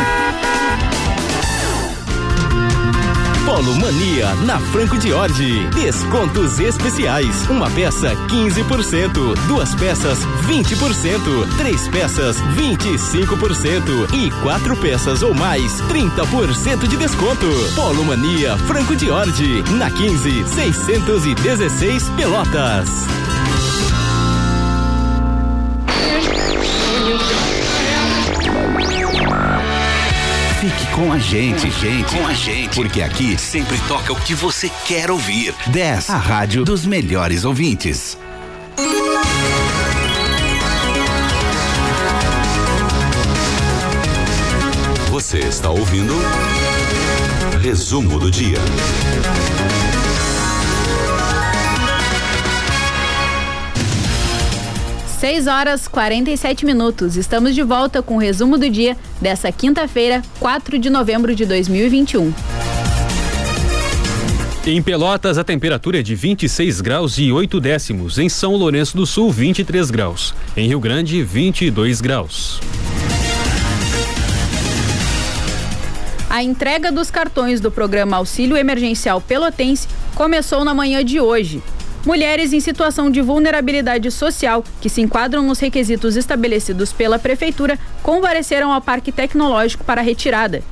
Polo 3.59 3.75
Mania 3.75 4.33
na 4.45 4.57
Franco 4.57 4.97
de 4.97 5.11
Orge. 5.11 5.67
Descontos 5.75 6.61
especiais. 6.61 7.45
Uma 7.49 7.69
peça 7.69 8.15
15%, 8.27 9.35
duas 9.49 9.75
peças 9.75 10.19
20%, 10.47 11.57
três 11.57 11.85
peças 11.89 12.37
25% 12.55 14.13
e 14.13 14.31
quatro 14.41 14.77
peças 14.77 15.21
ou 15.23 15.33
mais 15.33 15.81
30% 15.81 16.87
de 16.87 16.95
desconto. 16.95 17.47
Polo 17.75 18.05
Mania 18.05 18.57
Franco 18.59 18.95
de 18.95 19.11
Orge 19.11 19.61
na 19.71 19.91
15 19.91 20.45
616 20.47 22.09
Pelotas. 22.15 23.28
Com 30.99 31.13
a 31.13 31.17
gente, 31.17 31.71
gente. 31.71 32.13
Com 32.13 32.27
a 32.27 32.33
gente. 32.33 32.75
Porque 32.75 33.01
aqui 33.01 33.37
sempre 33.37 33.77
toca 33.87 34.11
o 34.11 34.15
que 34.17 34.35
você 34.35 34.69
quer 34.85 35.09
ouvir. 35.09 35.55
10. 35.67 36.09
A 36.09 36.17
rádio 36.17 36.65
dos 36.65 36.85
melhores 36.85 37.45
ouvintes. 37.45 38.17
Você 45.09 45.39
está 45.39 45.69
ouvindo? 45.69 46.13
Resumo 47.61 48.19
do 48.19 48.29
dia. 48.29 48.59
6 55.19 55.47
horas 55.47 55.85
47 55.85 56.65
minutos. 56.65 57.17
Estamos 57.17 57.53
de 57.53 57.61
volta 57.61 58.01
com 58.01 58.15
o 58.15 58.17
resumo 58.17 58.57
do 58.57 58.69
dia 58.69 58.95
dessa 59.19 59.51
quinta-feira, 59.51 60.21
4 60.39 60.79
de 60.79 60.89
novembro 60.89 61.35
de 61.35 61.45
2021. 61.45 62.33
Em 64.65 64.81
Pelotas, 64.81 65.37
a 65.37 65.43
temperatura 65.43 65.99
é 65.99 66.01
de 66.01 66.15
26 66.15 66.79
graus 66.79 67.17
e 67.17 67.33
8 67.33 67.59
décimos. 67.59 68.17
Em 68.17 68.29
São 68.29 68.55
Lourenço 68.55 68.95
do 68.95 69.05
Sul, 69.05 69.29
23 69.29 69.91
graus. 69.91 70.33
Em 70.55 70.69
Rio 70.69 70.79
Grande, 70.79 71.21
22 71.21 71.99
graus. 71.99 72.61
A 76.29 76.41
entrega 76.41 76.93
dos 76.93 77.11
cartões 77.11 77.59
do 77.59 77.69
programa 77.69 78.15
Auxílio 78.15 78.55
Emergencial 78.55 79.19
Pelotense 79.19 79.85
começou 80.15 80.63
na 80.63 80.73
manhã 80.73 81.03
de 81.03 81.19
hoje. 81.19 81.61
Mulheres 82.05 82.53
em 82.53 82.61
situação 82.61 83.11
de 83.11 83.21
vulnerabilidade 83.21 84.09
social, 84.09 84.63
que 84.79 84.89
se 84.89 85.01
enquadram 85.01 85.43
nos 85.43 85.59
requisitos 85.59 86.15
estabelecidos 86.15 86.93
pela 86.93 87.19
Prefeitura, 87.19 87.77
compareceram 88.01 88.71
ao 88.71 88.81
Parque 88.81 89.11
Tecnológico 89.11 89.83
para 89.83 90.01
retirada. 90.01 90.63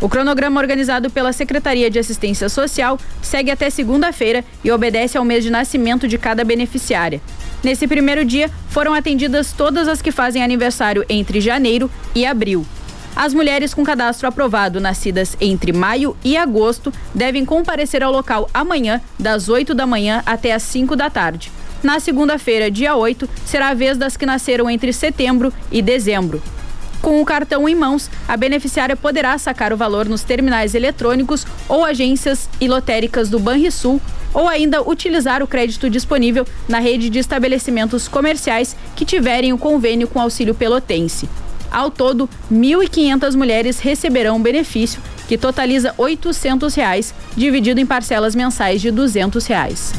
O 0.00 0.08
cronograma 0.08 0.58
organizado 0.58 1.10
pela 1.10 1.34
Secretaria 1.34 1.90
de 1.90 1.98
Assistência 1.98 2.48
Social 2.48 2.98
segue 3.20 3.50
até 3.50 3.68
segunda-feira 3.68 4.42
e 4.64 4.72
obedece 4.72 5.18
ao 5.18 5.24
mês 5.24 5.44
de 5.44 5.50
nascimento 5.50 6.08
de 6.08 6.16
cada 6.16 6.42
beneficiária. 6.42 7.20
Nesse 7.62 7.86
primeiro 7.86 8.24
dia, 8.24 8.50
foram 8.70 8.94
atendidas 8.94 9.52
todas 9.52 9.86
as 9.86 10.00
que 10.00 10.10
fazem 10.10 10.42
aniversário 10.42 11.04
entre 11.10 11.42
janeiro 11.42 11.90
e 12.14 12.24
abril. 12.24 12.64
As 13.14 13.34
mulheres 13.34 13.74
com 13.74 13.84
cadastro 13.84 14.28
aprovado 14.28 14.80
nascidas 14.80 15.36
entre 15.40 15.72
maio 15.72 16.16
e 16.24 16.36
agosto 16.36 16.92
devem 17.14 17.44
comparecer 17.44 18.02
ao 18.02 18.12
local 18.12 18.48
amanhã, 18.54 19.00
das 19.18 19.48
8 19.48 19.74
da 19.74 19.86
manhã 19.86 20.22
até 20.24 20.52
as 20.52 20.62
5 20.62 20.94
da 20.94 21.10
tarde. 21.10 21.50
Na 21.82 21.98
segunda-feira, 21.98 22.70
dia 22.70 22.94
8, 22.94 23.28
será 23.44 23.68
a 23.68 23.74
vez 23.74 23.96
das 23.96 24.16
que 24.16 24.26
nasceram 24.26 24.70
entre 24.70 24.92
setembro 24.92 25.52
e 25.72 25.82
dezembro. 25.82 26.42
Com 27.02 27.20
o 27.22 27.24
cartão 27.24 27.66
em 27.66 27.74
mãos, 27.74 28.10
a 28.28 28.36
beneficiária 28.36 28.94
poderá 28.94 29.36
sacar 29.38 29.72
o 29.72 29.76
valor 29.76 30.06
nos 30.06 30.22
terminais 30.22 30.74
eletrônicos 30.74 31.46
ou 31.66 31.84
agências 31.84 32.48
e 32.60 32.68
lotéricas 32.68 33.30
do 33.30 33.38
Banrisul 33.38 34.00
ou 34.34 34.46
ainda 34.46 34.82
utilizar 34.82 35.42
o 35.42 35.46
crédito 35.46 35.88
disponível 35.88 36.46
na 36.68 36.78
rede 36.78 37.08
de 37.08 37.18
estabelecimentos 37.18 38.06
comerciais 38.06 38.76
que 38.94 39.06
tiverem 39.06 39.52
o 39.52 39.58
convênio 39.58 40.06
com 40.06 40.20
auxílio 40.20 40.54
pelotense. 40.54 41.28
Ao 41.70 41.90
todo, 41.90 42.28
1.500 42.52 43.36
mulheres 43.36 43.78
receberão 43.78 44.36
um 44.36 44.42
benefício 44.42 45.00
que 45.28 45.38
totaliza 45.38 45.94
800 45.96 46.74
reais, 46.74 47.14
dividido 47.36 47.80
em 47.80 47.86
parcelas 47.86 48.34
mensais 48.34 48.80
de 48.80 48.90
200 48.90 49.46
reais. 49.46 49.92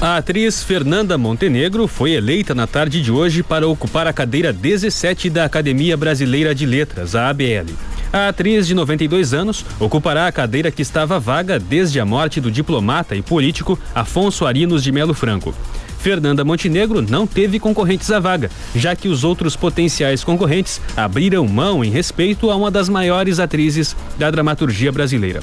A 0.00 0.16
atriz 0.16 0.62
Fernanda 0.62 1.18
Montenegro 1.18 1.86
foi 1.86 2.12
eleita 2.12 2.54
na 2.54 2.66
tarde 2.66 3.02
de 3.02 3.12
hoje 3.12 3.42
para 3.42 3.68
ocupar 3.68 4.06
a 4.06 4.14
cadeira 4.14 4.50
17 4.50 5.28
da 5.28 5.44
Academia 5.44 5.94
Brasileira 5.94 6.54
de 6.54 6.64
Letras, 6.64 7.14
a 7.14 7.28
ABL. 7.28 7.74
A 8.10 8.28
atriz 8.28 8.66
de 8.66 8.74
92 8.74 9.34
anos 9.34 9.62
ocupará 9.78 10.26
a 10.26 10.32
cadeira 10.32 10.70
que 10.70 10.80
estava 10.80 11.20
vaga 11.20 11.58
desde 11.58 12.00
a 12.00 12.06
morte 12.06 12.40
do 12.40 12.50
diplomata 12.50 13.14
e 13.14 13.20
político 13.20 13.78
Afonso 13.94 14.46
Arinos 14.46 14.82
de 14.82 14.90
Melo 14.90 15.12
Franco. 15.12 15.54
Fernanda 16.00 16.42
Montenegro 16.42 17.02
não 17.02 17.26
teve 17.26 17.60
concorrentes 17.60 18.10
à 18.10 18.18
vaga, 18.18 18.50
já 18.74 18.96
que 18.96 19.06
os 19.06 19.22
outros 19.22 19.54
potenciais 19.54 20.24
concorrentes 20.24 20.80
abriram 20.96 21.46
mão 21.46 21.84
em 21.84 21.90
respeito 21.90 22.50
a 22.50 22.56
uma 22.56 22.70
das 22.70 22.88
maiores 22.88 23.38
atrizes 23.38 23.94
da 24.18 24.30
dramaturgia 24.30 24.90
brasileira. 24.90 25.40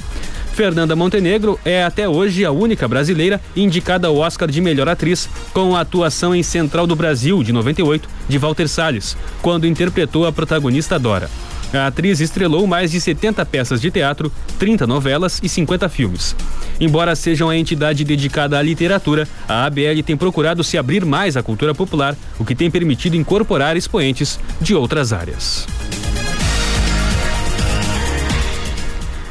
Fernanda 0.52 0.96
Montenegro 0.96 1.60
é 1.64 1.84
até 1.84 2.08
hoje 2.08 2.44
a 2.44 2.50
única 2.50 2.88
brasileira 2.88 3.40
indicada 3.54 4.08
ao 4.08 4.16
Oscar 4.16 4.50
de 4.50 4.60
melhor 4.60 4.88
atriz, 4.88 5.28
com 5.52 5.76
a 5.76 5.82
atuação 5.82 6.34
em 6.34 6.42
Central 6.42 6.88
do 6.88 6.96
Brasil, 6.96 7.40
de 7.44 7.52
98, 7.52 8.08
de 8.28 8.38
Walter 8.38 8.66
Salles, 8.66 9.16
quando 9.40 9.68
interpretou 9.68 10.26
a 10.26 10.32
protagonista 10.32 10.98
Dora. 10.98 11.30
A 11.72 11.86
atriz 11.86 12.20
estrelou 12.20 12.66
mais 12.66 12.90
de 12.90 13.00
70 13.00 13.44
peças 13.46 13.80
de 13.80 13.90
teatro, 13.90 14.32
30 14.58 14.86
novelas 14.86 15.38
e 15.42 15.48
50 15.48 15.88
filmes. 15.88 16.34
Embora 16.80 17.14
seja 17.14 17.44
uma 17.44 17.56
entidade 17.56 18.04
dedicada 18.04 18.58
à 18.58 18.62
literatura, 18.62 19.28
a 19.48 19.66
ABL 19.66 20.02
tem 20.04 20.16
procurado 20.16 20.64
se 20.64 20.78
abrir 20.78 21.04
mais 21.04 21.36
à 21.36 21.42
cultura 21.42 21.74
popular, 21.74 22.16
o 22.38 22.44
que 22.44 22.54
tem 22.54 22.70
permitido 22.70 23.16
incorporar 23.16 23.76
expoentes 23.76 24.38
de 24.60 24.74
outras 24.74 25.12
áreas. 25.12 25.66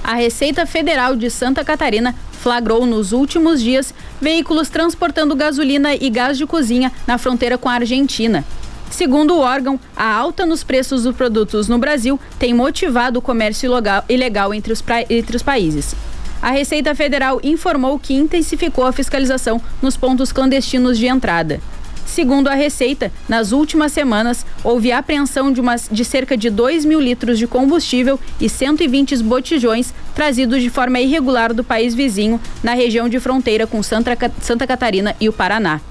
a 0.07 0.13
Receita 0.13 0.65
Federal 0.65 1.17
de 1.17 1.29
Santa 1.29 1.65
Catarina 1.65 2.15
flagrou 2.31 2.85
nos 2.85 3.11
últimos 3.11 3.61
dias 3.61 3.93
veículos 4.21 4.69
transportando 4.69 5.35
gasolina 5.35 5.93
e 5.95 6.09
gás 6.09 6.37
de 6.37 6.45
cozinha 6.45 6.93
na 7.05 7.17
fronteira 7.17 7.57
com 7.57 7.67
a 7.67 7.73
Argentina. 7.73 8.45
Segundo 8.89 9.35
o 9.35 9.39
órgão, 9.39 9.79
a 9.95 10.11
alta 10.11 10.45
nos 10.45 10.63
preços 10.63 11.03
dos 11.03 11.15
produtos 11.15 11.67
no 11.67 11.77
Brasil 11.77 12.19
tem 12.39 12.53
motivado 12.53 13.19
o 13.19 13.21
comércio 13.21 13.71
ilegal 14.09 14.53
entre 14.53 14.73
os, 14.73 14.83
entre 15.09 15.35
os 15.35 15.43
países. 15.43 15.95
A 16.41 16.51
Receita 16.51 16.93
Federal 16.95 17.39
informou 17.43 17.99
que 17.99 18.13
intensificou 18.13 18.85
a 18.85 18.91
fiscalização 18.91 19.61
nos 19.81 19.97
pontos 19.97 20.31
clandestinos 20.31 20.97
de 20.97 21.07
entrada. 21.07 21.59
Segundo 22.05 22.47
a 22.47 22.53
Receita, 22.53 23.11
nas 23.27 23.51
últimas 23.51 23.91
semanas 23.91 24.45
houve 24.63 24.91
apreensão 24.91 25.51
de, 25.51 25.61
de 25.91 26.05
cerca 26.05 26.37
de 26.37 26.49
2 26.49 26.85
mil 26.85 27.01
litros 27.01 27.37
de 27.37 27.45
combustível 27.45 28.17
e 28.39 28.47
120 28.47 29.17
botijões 29.23 29.93
trazidos 30.15 30.61
de 30.61 30.69
forma 30.69 30.99
irregular 30.99 31.53
do 31.53 31.65
país 31.65 31.93
vizinho 31.93 32.39
na 32.63 32.73
região 32.73 33.09
de 33.09 33.19
fronteira 33.19 33.67
com 33.67 33.83
Santa, 33.83 34.15
Santa 34.41 34.65
Catarina 34.65 35.15
e 35.19 35.27
o 35.27 35.33
Paraná. 35.33 35.81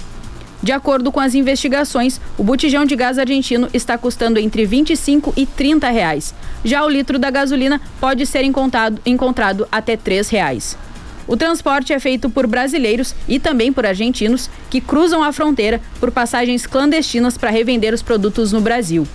De 0.66 0.72
acordo 0.72 1.12
com 1.12 1.20
as 1.20 1.36
investigações, 1.36 2.20
o 2.36 2.42
botijão 2.42 2.84
de 2.84 2.96
gás 2.96 3.20
argentino 3.20 3.68
está 3.72 3.96
custando 3.96 4.36
entre 4.40 4.66
25 4.66 5.32
e 5.36 5.46
30 5.46 5.88
reais. 5.90 6.34
Já 6.64 6.84
o 6.84 6.88
litro 6.88 7.20
da 7.20 7.30
gasolina 7.30 7.80
pode 8.00 8.26
ser 8.26 8.42
encontrado, 8.42 9.00
encontrado 9.06 9.68
até 9.70 9.96
3 9.96 10.28
reais. 10.28 10.76
O 11.24 11.36
transporte 11.36 11.92
é 11.92 12.00
feito 12.00 12.28
por 12.28 12.48
brasileiros 12.48 13.14
e 13.28 13.38
também 13.38 13.72
por 13.72 13.86
argentinos 13.86 14.50
que 14.68 14.80
cruzam 14.80 15.22
a 15.22 15.32
fronteira 15.32 15.80
por 16.00 16.10
passagens 16.10 16.66
clandestinas 16.66 17.38
para 17.38 17.50
revender 17.50 17.94
os 17.94 18.02
produtos 18.02 18.50
no 18.50 18.60
Brasil. 18.60 19.06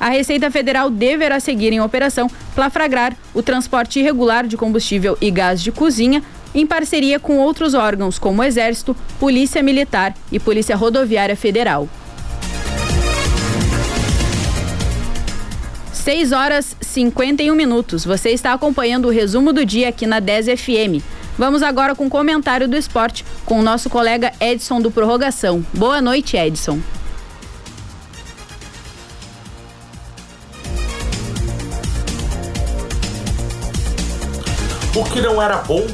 A 0.00 0.08
Receita 0.08 0.50
Federal 0.50 0.88
deverá 0.88 1.38
seguir 1.38 1.74
em 1.74 1.82
operação 1.82 2.30
para 2.54 2.70
flagrar 2.70 3.14
o 3.34 3.42
transporte 3.42 4.00
irregular 4.00 4.46
de 4.46 4.56
combustível 4.56 5.18
e 5.20 5.30
gás 5.30 5.60
de 5.62 5.70
cozinha 5.70 6.22
em 6.54 6.66
parceria 6.66 7.18
com 7.18 7.38
outros 7.38 7.74
órgãos 7.74 8.18
como 8.18 8.42
Exército, 8.42 8.96
Polícia 9.18 9.62
Militar 9.62 10.14
e 10.30 10.38
Polícia 10.38 10.76
Rodoviária 10.76 11.36
Federal. 11.36 11.88
6 15.92 16.32
horas 16.32 16.76
51 16.82 17.54
minutos. 17.54 18.04
Você 18.04 18.28
está 18.28 18.52
acompanhando 18.52 19.06
o 19.06 19.10
resumo 19.10 19.54
do 19.54 19.64
dia 19.64 19.88
aqui 19.88 20.06
na 20.06 20.20
10 20.20 20.60
FM. 20.60 21.02
Vamos 21.38 21.62
agora 21.62 21.94
com 21.94 22.06
o 22.06 22.10
comentário 22.10 22.68
do 22.68 22.76
esporte 22.76 23.24
com 23.46 23.58
o 23.58 23.62
nosso 23.62 23.88
colega 23.88 24.30
Edson 24.38 24.82
do 24.82 24.90
Prorrogação. 24.90 25.64
Boa 25.72 26.02
noite, 26.02 26.36
Edson. 26.36 26.78
O 34.94 35.04
que 35.04 35.20
não 35.22 35.42
era 35.42 35.56
bom 35.56 35.84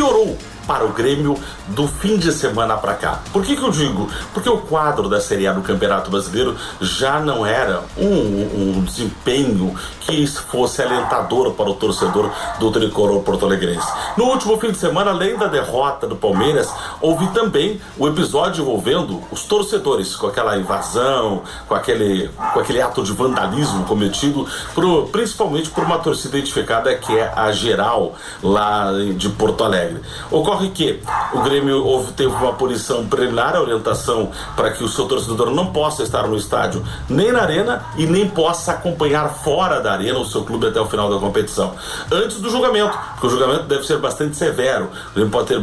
piorou 0.00 0.38
para 0.66 0.82
o 0.82 0.94
Grêmio 0.94 1.38
do 1.70 1.86
fim 1.86 2.16
de 2.16 2.32
semana 2.32 2.76
para 2.76 2.94
cá. 2.94 3.20
Por 3.32 3.44
que, 3.44 3.56
que 3.56 3.62
eu 3.62 3.70
digo? 3.70 4.08
Porque 4.32 4.48
o 4.48 4.58
quadro 4.58 5.08
da 5.08 5.20
Série 5.20 5.46
A 5.46 5.52
do 5.52 5.62
Campeonato 5.62 6.10
Brasileiro 6.10 6.56
já 6.80 7.20
não 7.20 7.44
era 7.44 7.82
um, 7.96 8.78
um 8.78 8.84
desempenho 8.84 9.74
que 10.00 10.26
fosse 10.26 10.82
alentador 10.82 11.52
para 11.52 11.70
o 11.70 11.74
torcedor 11.74 12.30
do 12.58 12.70
tricolor 12.70 13.22
porto-alegrense. 13.22 13.86
No 14.16 14.24
último 14.24 14.58
fim 14.58 14.72
de 14.72 14.78
semana, 14.78 15.10
além 15.10 15.36
da 15.36 15.46
derrota 15.46 16.06
do 16.06 16.16
Palmeiras, 16.16 16.68
houve 17.00 17.26
também 17.28 17.80
o 17.98 18.08
episódio 18.08 18.62
envolvendo 18.62 19.22
os 19.30 19.44
torcedores, 19.44 20.16
com 20.16 20.26
aquela 20.26 20.56
invasão, 20.58 21.42
com 21.68 21.74
aquele, 21.74 22.28
com 22.52 22.60
aquele 22.60 22.82
ato 22.82 23.02
de 23.02 23.12
vandalismo 23.12 23.84
cometido 23.84 24.46
por, 24.74 25.08
principalmente 25.08 25.70
por 25.70 25.84
uma 25.84 25.98
torcida 25.98 26.38
identificada 26.38 26.94
que 26.94 27.16
é 27.16 27.32
a 27.34 27.52
Geral, 27.52 28.14
lá 28.42 28.90
de 29.16 29.28
Porto 29.30 29.64
Alegre. 29.64 30.00
Ocorre 30.30 30.70
que 30.70 31.00
o 31.32 31.40
Grêmio 31.40 31.59
houve, 31.68 32.12
teve 32.12 32.32
uma 32.32 32.52
punição 32.52 33.06
preliminar, 33.06 33.56
a 33.56 33.60
orientação 33.60 34.30
para 34.56 34.70
que 34.70 34.82
o 34.82 34.88
seu 34.88 35.06
torcedor 35.06 35.50
não 35.50 35.66
possa 35.72 36.02
estar 36.02 36.26
no 36.26 36.36
estádio 36.36 36.84
nem 37.08 37.32
na 37.32 37.42
arena 37.42 37.84
e 37.96 38.06
nem 38.06 38.28
possa 38.28 38.72
acompanhar 38.72 39.28
fora 39.28 39.80
da 39.80 39.92
arena 39.92 40.18
o 40.18 40.24
seu 40.24 40.44
clube 40.44 40.66
até 40.66 40.80
o 40.80 40.86
final 40.86 41.10
da 41.10 41.18
competição. 41.18 41.74
Antes 42.10 42.40
do 42.40 42.50
julgamento, 42.50 42.96
porque 43.12 43.26
o 43.26 43.30
julgamento 43.30 43.64
deve 43.64 43.86
ser 43.86 43.98
bastante 43.98 44.36
severo. 44.36 44.90
O 45.10 45.14
Grêmio 45.14 45.30
pode 45.30 45.48
ter 45.48 45.60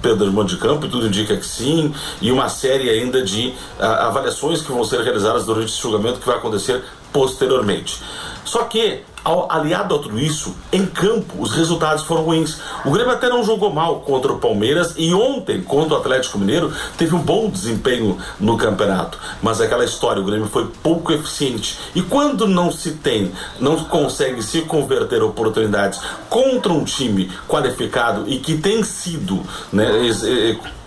perda 0.00 0.24
de 0.24 0.30
mando 0.30 0.48
de 0.48 0.56
campo, 0.56 0.88
tudo 0.88 1.06
indica 1.06 1.36
que 1.36 1.44
sim, 1.44 1.92
e 2.20 2.30
uma 2.30 2.48
série 2.48 2.88
ainda 2.88 3.22
de 3.22 3.48
uh, 3.78 3.82
avaliações 3.82 4.62
que 4.62 4.70
vão 4.70 4.84
ser 4.84 5.00
realizadas 5.00 5.44
durante 5.44 5.72
esse 5.72 5.80
julgamento 5.80 6.20
que 6.20 6.26
vai 6.26 6.36
acontecer 6.36 6.82
posteriormente. 7.12 8.00
Só 8.44 8.64
que 8.64 9.02
aliado 9.48 9.94
a 9.94 9.98
tudo 9.98 10.18
isso, 10.18 10.54
em 10.72 10.86
campo, 10.86 11.40
os 11.40 11.52
resultados 11.52 12.04
foram 12.04 12.22
ruins. 12.22 12.58
O 12.84 12.90
Grêmio 12.90 13.12
até 13.12 13.28
não 13.28 13.44
jogou 13.44 13.72
mal 13.72 14.00
contra 14.00 14.32
o 14.32 14.38
Palmeiras 14.38 14.94
e 14.96 15.12
ontem, 15.14 15.62
contra 15.62 15.94
o 15.94 15.98
Atlético 15.98 16.38
Mineiro, 16.38 16.72
teve 16.96 17.14
um 17.14 17.20
bom 17.20 17.48
desempenho 17.48 18.18
no 18.38 18.56
campeonato. 18.56 19.18
Mas 19.42 19.60
aquela 19.60 19.84
história, 19.84 20.22
o 20.22 20.24
Grêmio 20.24 20.46
foi 20.46 20.66
pouco 20.82 21.12
eficiente. 21.12 21.78
E 21.94 22.02
quando 22.02 22.46
não 22.46 22.70
se 22.70 22.92
tem, 22.92 23.32
não 23.58 23.76
consegue 23.84 24.42
se 24.42 24.62
converter 24.62 25.22
oportunidades 25.22 26.00
contra 26.28 26.72
um 26.72 26.84
time 26.84 27.30
qualificado 27.48 28.24
e 28.28 28.38
que 28.38 28.56
tem 28.56 28.82
sido 28.82 29.42
né, 29.72 29.84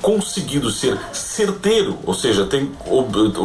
conseguido 0.04 0.70
ser 0.70 1.00
certeiro, 1.14 1.98
ou 2.06 2.14
seja, 2.14 2.46
tem 2.46 2.70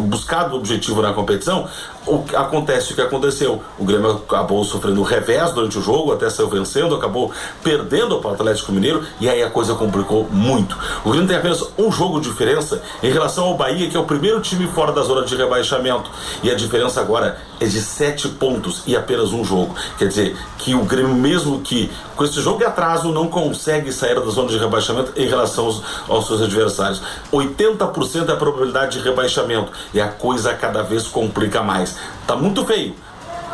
buscado 0.08 0.56
o 0.56 0.58
objetivo 0.58 1.00
na 1.00 1.12
competição, 1.12 1.68
o, 2.04 2.24
acontece 2.34 2.92
o 2.92 2.94
que 2.96 3.00
aconteceu. 3.00 3.62
O 3.78 3.84
Grêmio 3.84 4.10
acabou 4.10 4.64
sofrendo 4.64 4.87
um 4.96 5.02
revés 5.02 5.52
durante 5.52 5.78
o 5.78 5.82
jogo, 5.82 6.12
até 6.12 6.30
saiu 6.30 6.48
vencendo, 6.48 6.94
acabou 6.94 7.32
perdendo 7.62 8.18
para 8.18 8.30
o 8.30 8.34
Atlético 8.34 8.72
Mineiro 8.72 9.04
e 9.20 9.28
aí 9.28 9.42
a 9.42 9.50
coisa 9.50 9.74
complicou 9.74 10.28
muito. 10.30 10.78
O 11.04 11.10
Grêmio 11.10 11.28
tem 11.28 11.36
apenas 11.36 11.62
um 11.76 11.90
jogo 11.90 12.20
de 12.20 12.28
diferença 12.28 12.80
em 13.02 13.10
relação 13.10 13.46
ao 13.46 13.56
Bahia, 13.56 13.90
que 13.90 13.96
é 13.96 14.00
o 14.00 14.04
primeiro 14.04 14.40
time 14.40 14.66
fora 14.68 14.92
da 14.92 15.02
zona 15.02 15.26
de 15.26 15.34
rebaixamento. 15.34 16.10
E 16.42 16.50
a 16.50 16.54
diferença 16.54 17.00
agora 17.00 17.38
é 17.60 17.66
de 17.66 17.80
sete 17.80 18.28
pontos 18.28 18.82
e 18.86 18.96
apenas 18.96 19.32
um 19.32 19.44
jogo. 19.44 19.74
Quer 19.98 20.08
dizer, 20.08 20.36
que 20.58 20.74
o 20.74 20.84
Grêmio, 20.84 21.14
mesmo 21.14 21.60
que 21.60 21.90
com 22.16 22.24
esse 22.24 22.40
jogo 22.40 22.58
de 22.58 22.64
atraso, 22.64 23.12
não 23.12 23.28
consegue 23.28 23.92
sair 23.92 24.14
da 24.14 24.26
zona 24.26 24.48
de 24.48 24.58
rebaixamento 24.58 25.12
em 25.16 25.26
relação 25.26 25.66
aos, 25.66 25.82
aos 26.08 26.26
seus 26.26 26.42
adversários. 26.42 27.00
80% 27.32 28.28
é 28.28 28.32
a 28.32 28.36
probabilidade 28.36 28.98
de 28.98 29.04
rebaixamento 29.04 29.72
e 29.94 30.00
a 30.00 30.08
coisa 30.08 30.52
cada 30.54 30.82
vez 30.82 31.06
complica 31.06 31.62
mais. 31.62 31.96
Tá 32.26 32.36
muito 32.36 32.64
feio. 32.66 32.94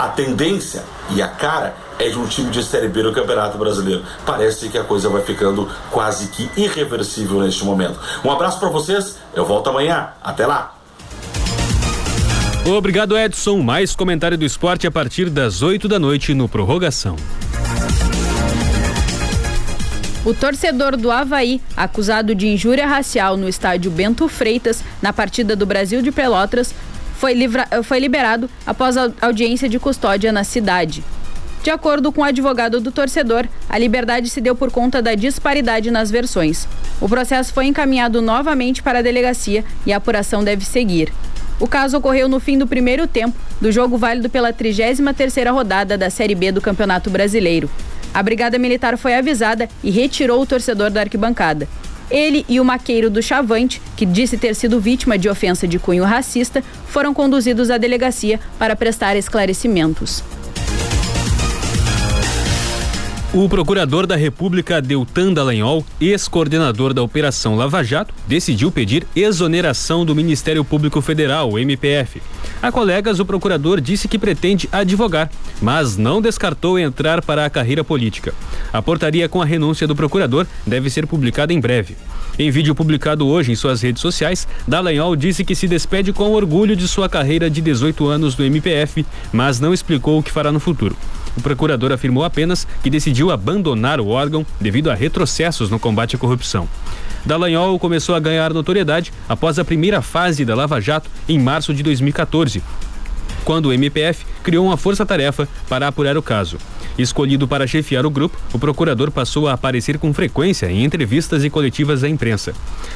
A 0.04 0.08
tendência 0.08 0.84
e 1.16 1.22
a 1.22 1.28
cara 1.28 1.74
é 1.98 2.10
de 2.10 2.18
um 2.18 2.26
time 2.26 2.50
de 2.50 2.62
Série 2.62 2.88
B 2.88 3.02
no 3.02 3.10
Campeonato 3.10 3.56
Brasileiro. 3.56 4.04
Parece 4.26 4.68
que 4.68 4.76
a 4.76 4.84
coisa 4.84 5.08
vai 5.08 5.22
ficando 5.22 5.66
quase 5.90 6.28
que 6.28 6.50
irreversível 6.60 7.40
neste 7.40 7.64
momento. 7.64 7.98
Um 8.22 8.30
abraço 8.30 8.60
para 8.60 8.68
vocês, 8.68 9.16
eu 9.32 9.46
volto 9.46 9.70
amanhã. 9.70 10.10
Até 10.22 10.46
lá! 10.46 10.76
Obrigado, 12.66 13.16
Edson. 13.16 13.62
Mais 13.62 13.96
comentário 13.96 14.36
do 14.36 14.44
esporte 14.44 14.86
a 14.86 14.90
partir 14.90 15.30
das 15.30 15.62
8 15.62 15.88
da 15.88 15.98
noite 15.98 16.34
no 16.34 16.50
Prorrogação. 16.50 17.16
O 20.22 20.34
torcedor 20.34 20.98
do 20.98 21.10
Havaí, 21.10 21.62
acusado 21.74 22.34
de 22.34 22.46
injúria 22.46 22.86
racial 22.86 23.38
no 23.38 23.48
estádio 23.48 23.90
Bento 23.90 24.28
Freitas, 24.28 24.84
na 25.00 25.14
partida 25.14 25.56
do 25.56 25.64
Brasil 25.64 26.02
de 26.02 26.12
Pelotas, 26.12 26.74
foi, 27.24 27.32
livra... 27.32 27.66
foi 27.82 27.98
liberado 27.98 28.50
após 28.66 28.98
a 28.98 29.10
audiência 29.22 29.66
de 29.66 29.78
custódia 29.78 30.30
na 30.30 30.44
cidade. 30.44 31.02
De 31.62 31.70
acordo 31.70 32.12
com 32.12 32.20
o 32.20 32.24
advogado 32.24 32.78
do 32.80 32.92
torcedor, 32.92 33.48
a 33.66 33.78
liberdade 33.78 34.28
se 34.28 34.42
deu 34.42 34.54
por 34.54 34.70
conta 34.70 35.00
da 35.00 35.14
disparidade 35.14 35.90
nas 35.90 36.10
versões. 36.10 36.68
O 37.00 37.08
processo 37.08 37.54
foi 37.54 37.64
encaminhado 37.64 38.20
novamente 38.20 38.82
para 38.82 38.98
a 38.98 39.02
delegacia 39.02 39.64
e 39.86 39.92
a 39.94 39.96
apuração 39.96 40.44
deve 40.44 40.66
seguir. 40.66 41.14
O 41.58 41.66
caso 41.66 41.96
ocorreu 41.96 42.28
no 42.28 42.38
fim 42.38 42.58
do 42.58 42.66
primeiro 42.66 43.06
tempo 43.06 43.38
do 43.58 43.72
jogo 43.72 43.96
válido 43.96 44.28
pela 44.28 44.52
33ª 44.52 45.50
rodada 45.50 45.96
da 45.96 46.10
Série 46.10 46.34
B 46.34 46.52
do 46.52 46.60
Campeonato 46.60 47.08
Brasileiro. 47.08 47.70
A 48.12 48.22
Brigada 48.22 48.58
Militar 48.58 48.98
foi 48.98 49.14
avisada 49.14 49.66
e 49.82 49.90
retirou 49.90 50.42
o 50.42 50.46
torcedor 50.46 50.90
da 50.90 51.00
arquibancada. 51.00 51.66
Ele 52.14 52.46
e 52.48 52.60
o 52.60 52.64
maqueiro 52.64 53.10
do 53.10 53.20
Chavante, 53.20 53.82
que 53.96 54.06
disse 54.06 54.38
ter 54.38 54.54
sido 54.54 54.78
vítima 54.78 55.18
de 55.18 55.28
ofensa 55.28 55.66
de 55.66 55.80
cunho 55.80 56.04
racista, 56.04 56.62
foram 56.86 57.12
conduzidos 57.12 57.70
à 57.70 57.76
delegacia 57.76 58.38
para 58.56 58.76
prestar 58.76 59.16
esclarecimentos. 59.16 60.22
O 63.32 63.48
procurador 63.48 64.06
da 64.06 64.14
República 64.14 64.80
Deltan 64.80 65.32
Dallagnol, 65.32 65.84
ex-coordenador 66.00 66.94
da 66.94 67.02
Operação 67.02 67.56
Lava 67.56 67.82
Jato, 67.82 68.14
decidiu 68.28 68.70
pedir 68.70 69.04
exoneração 69.16 70.04
do 70.04 70.14
Ministério 70.14 70.64
Público 70.64 71.02
Federal, 71.02 71.58
MPF. 71.58 72.22
A 72.64 72.72
colegas, 72.72 73.20
o 73.20 73.26
procurador 73.26 73.78
disse 73.78 74.08
que 74.08 74.18
pretende 74.18 74.66
advogar, 74.72 75.30
mas 75.60 75.98
não 75.98 76.22
descartou 76.22 76.78
entrar 76.78 77.20
para 77.20 77.44
a 77.44 77.50
carreira 77.50 77.84
política. 77.84 78.32
A 78.72 78.80
portaria 78.80 79.28
com 79.28 79.42
a 79.42 79.44
renúncia 79.44 79.86
do 79.86 79.94
procurador 79.94 80.46
deve 80.66 80.88
ser 80.88 81.06
publicada 81.06 81.52
em 81.52 81.60
breve. 81.60 81.94
Em 82.38 82.50
vídeo 82.50 82.74
publicado 82.74 83.26
hoje 83.26 83.52
em 83.52 83.54
suas 83.54 83.82
redes 83.82 84.00
sociais, 84.00 84.48
Dallagnol 84.66 85.14
disse 85.14 85.44
que 85.44 85.54
se 85.54 85.68
despede 85.68 86.10
com 86.10 86.32
orgulho 86.32 86.74
de 86.74 86.88
sua 86.88 87.06
carreira 87.06 87.50
de 87.50 87.60
18 87.60 88.06
anos 88.06 88.34
do 88.34 88.42
MPF, 88.42 89.04
mas 89.30 89.60
não 89.60 89.74
explicou 89.74 90.18
o 90.18 90.22
que 90.22 90.32
fará 90.32 90.50
no 90.50 90.58
futuro. 90.58 90.96
O 91.36 91.40
procurador 91.40 91.92
afirmou 91.92 92.24
apenas 92.24 92.66
que 92.82 92.90
decidiu 92.90 93.30
abandonar 93.30 94.00
o 94.00 94.08
órgão 94.08 94.46
devido 94.60 94.90
a 94.90 94.94
retrocessos 94.94 95.70
no 95.70 95.78
combate 95.78 96.16
à 96.16 96.18
corrupção. 96.18 96.68
Dallagnol 97.24 97.78
começou 97.78 98.14
a 98.14 98.20
ganhar 98.20 98.52
notoriedade 98.52 99.12
após 99.28 99.58
a 99.58 99.64
primeira 99.64 100.02
fase 100.02 100.44
da 100.44 100.54
Lava 100.54 100.80
Jato 100.80 101.10
em 101.28 101.38
março 101.38 101.72
de 101.72 101.82
2014, 101.82 102.62
quando 103.44 103.66
o 103.66 103.72
MPF 103.72 104.24
criou 104.42 104.66
uma 104.66 104.76
força-tarefa 104.76 105.48
para 105.68 105.88
apurar 105.88 106.16
o 106.16 106.22
caso. 106.22 106.58
Escolhido 106.96 107.48
para 107.48 107.66
chefiar 107.66 108.06
o 108.06 108.10
grupo, 108.10 108.38
o 108.52 108.58
procurador 108.58 109.10
passou 109.10 109.48
a 109.48 109.52
aparecer 109.52 109.98
com 109.98 110.14
frequência 110.14 110.70
em 110.70 110.84
entrevistas 110.84 111.44
e 111.44 111.50
coletivas 111.50 112.04
à 112.04 112.08
imprensa, 112.08 112.52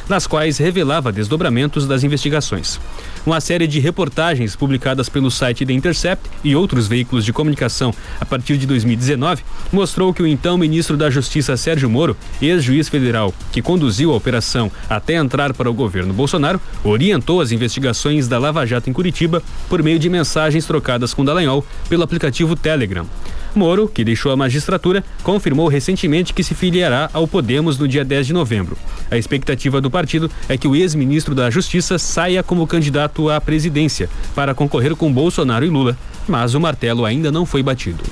nas 0.09 0.27
quais 0.27 0.59
revelava 0.59 1.13
desdobramentos 1.13 1.87
das 1.87 2.05
investigações. 2.05 2.81
Uma 3.27 3.41
série 3.41 3.67
de 3.67 3.81
reportagens 3.81 4.55
publicadas 4.55 5.09
pelo 5.09 5.31
site 5.31 5.67
The 5.67 5.73
Intercept 5.73 6.31
e 6.45 6.55
outros 6.55 6.87
veículos 6.87 7.25
de 7.25 7.33
comunicação 7.33 7.93
a 8.21 8.25
partir 8.25 8.57
de 8.57 8.67
2019 8.67 9.43
mostrou 9.73 10.15
que 10.15 10.23
o 10.23 10.27
então 10.27 10.57
ministro 10.57 10.97
da 10.97 11.11
Justiça 11.11 11.57
Sérgio 11.57 11.91
Moro, 11.91 12.17
ex-juiz 12.41 12.89
federal 12.89 13.35
que 13.53 13.61
conduziu 13.61 14.13
a 14.13 14.17
operação 14.17 14.71
até 14.89 15.15
entrar 15.15 15.53
para 15.53 15.71
o 15.71 15.75
governo 15.75 16.15
Bolsonaro, 16.15 16.61
orientou 16.85 17.41
as 17.41 17.53
investigações 17.53 18.29
da 18.29 18.39
Lava 18.39 18.65
Jato 18.65 18.89
em 18.89 18.93
Curitiba 18.93 19.43
por 19.69 19.83
meio 19.83 19.99
de 19.99 20.09
mensagens 20.09 20.65
trocadas 20.65 21.13
com 21.13 21.25
Dallagnol 21.25 21.65
pelo 21.89 22.03
aplicativo 22.03 22.55
Telegram. 22.55 23.07
Moro, 23.55 23.89
que 23.89 24.05
deixou 24.05 24.31
a 24.33 24.37
magistratura, 24.37 25.05
confirmou 25.23 25.69
recentemente 25.69 26.33
que 26.33 26.43
se 26.43 26.55
filiará 26.55 27.11
ao 27.13 27.27
Podemos 27.27 27.79
no 27.79 27.89
dia 27.89 28.05
10 28.05 28.29
de 28.29 28.33
novembro. 28.33 28.77
A 29.11 29.17
expectativa 29.17 29.81
do 29.81 29.91
partido 29.91 30.31
é 30.49 30.57
que 30.57 30.69
o 30.69 30.77
ex-ministro 30.77 31.35
da 31.35 31.51
Justiça 31.51 31.99
saia 31.99 32.43
como 32.43 32.67
candidato 32.67 33.31
à 33.31 33.41
presidência 33.41 34.09
para 34.35 34.55
concorrer 34.55 34.95
com 34.95 35.13
Bolsonaro 35.13 35.65
e 35.65 35.69
Lula, 35.69 35.97
mas 36.27 36.55
o 36.55 36.61
martelo 36.61 37.05
ainda 37.05 37.33
não 37.33 37.47
foi 37.47 37.63
batido. 37.63 38.05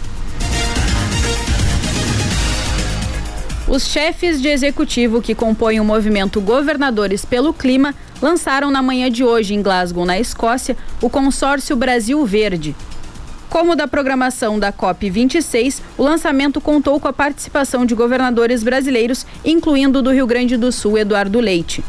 Os 3.69 3.89
chefes 3.89 4.41
de 4.41 4.47
executivo 4.47 5.21
que 5.21 5.35
compõem 5.35 5.81
o 5.81 5.85
movimento 5.85 6.41
Governadores 6.41 7.25
pelo 7.25 7.53
Clima 7.53 7.93
lançaram 8.23 8.71
na 8.71 8.81
manhã 8.81 9.11
de 9.11 9.25
hoje 9.25 9.55
em 9.55 9.61
Glasgow, 9.61 10.05
na 10.05 10.21
Escócia, 10.21 10.77
o 11.03 11.11
consórcio 11.11 11.75
Brasil 11.75 12.25
Verde, 12.25 12.77
como 13.49 13.77
da 13.77 13.87
programação 13.87 14.59
da 14.59 14.73
COP26, 14.73 15.81
o 15.97 16.03
lançamento 16.03 16.61
contou 16.61 16.99
com 17.01 17.09
a 17.09 17.13
participação 17.13 17.87
de 17.87 17.95
governadores 17.95 18.63
brasileiros, 18.63 19.27
incluindo 19.45 20.03
do 20.03 20.13
Rio 20.13 20.27
Grande 20.27 20.57
do 20.57 20.71
Sul, 20.73 20.99
Eduardo 20.99 21.41
Leite. 21.41 21.85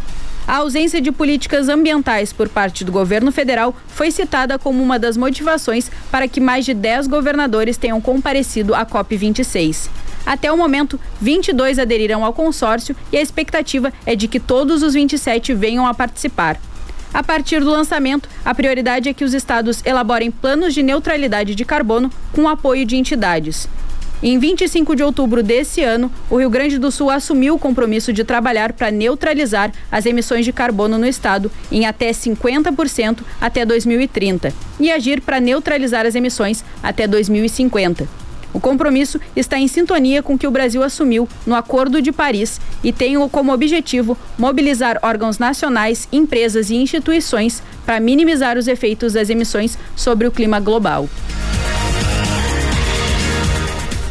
A 0.47 0.57
ausência 0.57 1.01
de 1.01 1.11
políticas 1.11 1.67
ambientais 1.67 2.31
por 2.31 2.47
parte 2.47 2.85
do 2.85 2.91
governo 2.91 3.33
federal 3.33 3.75
foi 3.87 4.11
citada 4.11 4.57
como 4.57 4.81
uma 4.81 4.97
das 4.97 5.17
motivações 5.17 5.91
para 6.09 6.25
que 6.25 6.39
mais 6.39 6.63
de 6.63 6.73
10 6.73 7.07
governadores 7.07 7.75
tenham 7.75 7.99
comparecido 7.99 8.73
à 8.73 8.85
COP26. 8.85 9.89
Até 10.25 10.51
o 10.51 10.57
momento, 10.57 10.97
22 11.19 11.79
aderiram 11.79 12.23
ao 12.23 12.31
consórcio 12.33 12.95
e 13.11 13.17
a 13.17 13.21
expectativa 13.21 13.91
é 14.05 14.15
de 14.15 14.29
que 14.29 14.39
todos 14.39 14.83
os 14.83 14.93
27 14.93 15.53
venham 15.53 15.85
a 15.85 15.93
participar. 15.93 16.57
A 17.17 17.23
partir 17.23 17.62
do 17.62 17.71
lançamento, 17.71 18.30
a 18.45 18.53
prioridade 18.53 19.10
é 19.10 19.13
que 19.13 19.23
os 19.23 19.34
estados 19.34 19.84
elaborem 19.84 20.30
planos 20.30 20.71
de 20.71 20.84
neutralidade 20.84 21.56
de 21.56 21.65
carbono 21.65 22.12
com 22.32 22.47
apoio 22.47 22.86
de 22.86 22.95
entidades. 22.95 23.67
Em 24.21 24.38
25 24.38 24.95
de 24.95 25.01
outubro 25.01 25.41
desse 25.41 25.82
ano, 25.82 26.12
o 26.30 26.38
Rio 26.38 26.47
Grande 26.51 26.77
do 26.77 26.91
Sul 26.91 27.10
assumiu 27.10 27.56
o 27.56 27.60
compromisso 27.60 28.13
de 28.13 28.23
trabalhar 28.23 28.71
para 28.71 28.91
neutralizar 28.91 29.71
as 29.91 30.06
emissões 30.06 30.45
de 30.45 30.53
carbono 30.53 30.99
no 30.99 31.08
estado 31.08 31.51
em 31.71 31.88
até 31.88 32.12
50% 32.12 33.21
até 33.41 33.65
2030 33.65 34.53
e 34.80 34.91
agir 34.91 35.19
para 35.19 35.39
neutralizar 35.39 36.06
as 36.06 36.13
emissões 36.13 36.63
até 36.84 37.08
2050. 37.08 38.26
O 38.53 38.60
compromisso 38.60 39.19
está 39.36 39.57
em 39.60 39.67
sintonia 39.67 40.23
com 40.23 40.33
o 40.33 40.38
que 40.38 40.47
o 40.47 40.51
Brasil 40.51 40.83
assumiu 40.83 41.27
no 41.45 41.55
Acordo 41.55 42.01
de 42.01 42.12
Paris 42.12 42.60
e 42.83 42.91
tem 42.91 43.15
como 43.29 43.53
objetivo 43.53 44.17
mobilizar 44.38 44.99
órgãos 45.01 45.38
nacionais, 45.38 46.07
empresas 46.12 46.69
e 46.69 46.75
instituições 46.75 47.62
para 47.86 47.99
minimizar 47.99 48.57
os 48.57 48.67
efeitos 48.67 49.13
das 49.13 49.29
emissões 49.29 49.77
sobre 49.95 50.27
o 50.27 50.31
clima 50.31 50.60
global. 50.60 51.07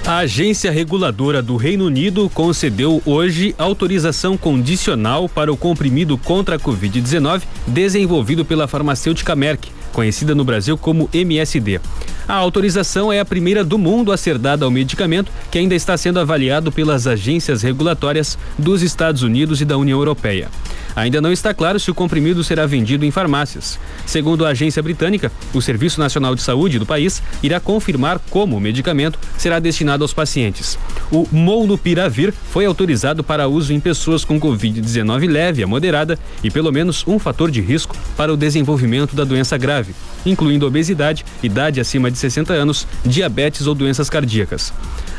A 0.06 0.18
agência 0.18 0.70
reguladora 0.70 1.42
do 1.42 1.56
Reino 1.56 1.86
Unido 1.86 2.30
concedeu 2.32 3.02
hoje 3.04 3.56
autorização 3.58 4.36
condicional 4.36 5.28
para 5.28 5.52
o 5.52 5.56
comprimido 5.56 6.16
contra 6.16 6.54
a 6.54 6.58
Covid-19 6.60 7.42
desenvolvido 7.66 8.44
pela 8.44 8.68
farmacêutica 8.68 9.34
Merck, 9.34 9.68
conhecida 9.92 10.32
no 10.32 10.44
Brasil 10.44 10.78
como 10.78 11.10
MSD. 11.12 11.80
A 12.28 12.34
autorização 12.34 13.12
é 13.12 13.20
a 13.20 13.24
primeira 13.24 13.62
do 13.62 13.78
mundo 13.78 14.10
a 14.10 14.16
ser 14.16 14.36
dada 14.36 14.64
ao 14.64 14.70
medicamento, 14.70 15.30
que 15.48 15.58
ainda 15.58 15.76
está 15.76 15.96
sendo 15.96 16.18
avaliado 16.18 16.72
pelas 16.72 17.06
agências 17.06 17.62
regulatórias 17.62 18.36
dos 18.58 18.82
Estados 18.82 19.22
Unidos 19.22 19.60
e 19.60 19.64
da 19.64 19.78
União 19.78 19.96
Europeia. 19.96 20.48
Ainda 20.96 21.20
não 21.20 21.30
está 21.30 21.52
claro 21.52 21.78
se 21.78 21.90
o 21.90 21.94
comprimido 21.94 22.42
será 22.42 22.64
vendido 22.64 23.04
em 23.04 23.10
farmácias. 23.10 23.78
Segundo 24.06 24.46
a 24.46 24.48
agência 24.48 24.82
britânica, 24.82 25.30
o 25.52 25.60
Serviço 25.60 26.00
Nacional 26.00 26.34
de 26.34 26.40
Saúde 26.40 26.78
do 26.78 26.86
país 26.86 27.22
irá 27.42 27.60
confirmar 27.60 28.18
como 28.30 28.56
o 28.56 28.60
medicamento 28.60 29.18
será 29.36 29.58
destinado 29.58 30.02
aos 30.02 30.14
pacientes. 30.14 30.78
O 31.12 31.28
Molnupiravir 31.30 32.32
foi 32.50 32.64
autorizado 32.64 33.22
para 33.22 33.46
uso 33.46 33.74
em 33.74 33.78
pessoas 33.78 34.24
com 34.24 34.40
Covid-19 34.40 35.30
leve 35.30 35.62
a 35.62 35.66
moderada 35.66 36.18
e 36.42 36.50
pelo 36.50 36.72
menos 36.72 37.06
um 37.06 37.18
fator 37.18 37.50
de 37.50 37.60
risco 37.60 37.94
para 38.16 38.32
o 38.32 38.36
desenvolvimento 38.36 39.14
da 39.14 39.22
doença 39.22 39.58
grave, 39.58 39.94
incluindo 40.24 40.66
obesidade, 40.66 41.26
idade 41.42 41.78
acima 41.78 42.10
de 42.10 42.15
60 42.16 42.52
anos, 42.52 42.86
diabetes 43.04 43.66
ou 43.66 43.74
doenças 43.74 44.10
cardíacas. 44.10 44.72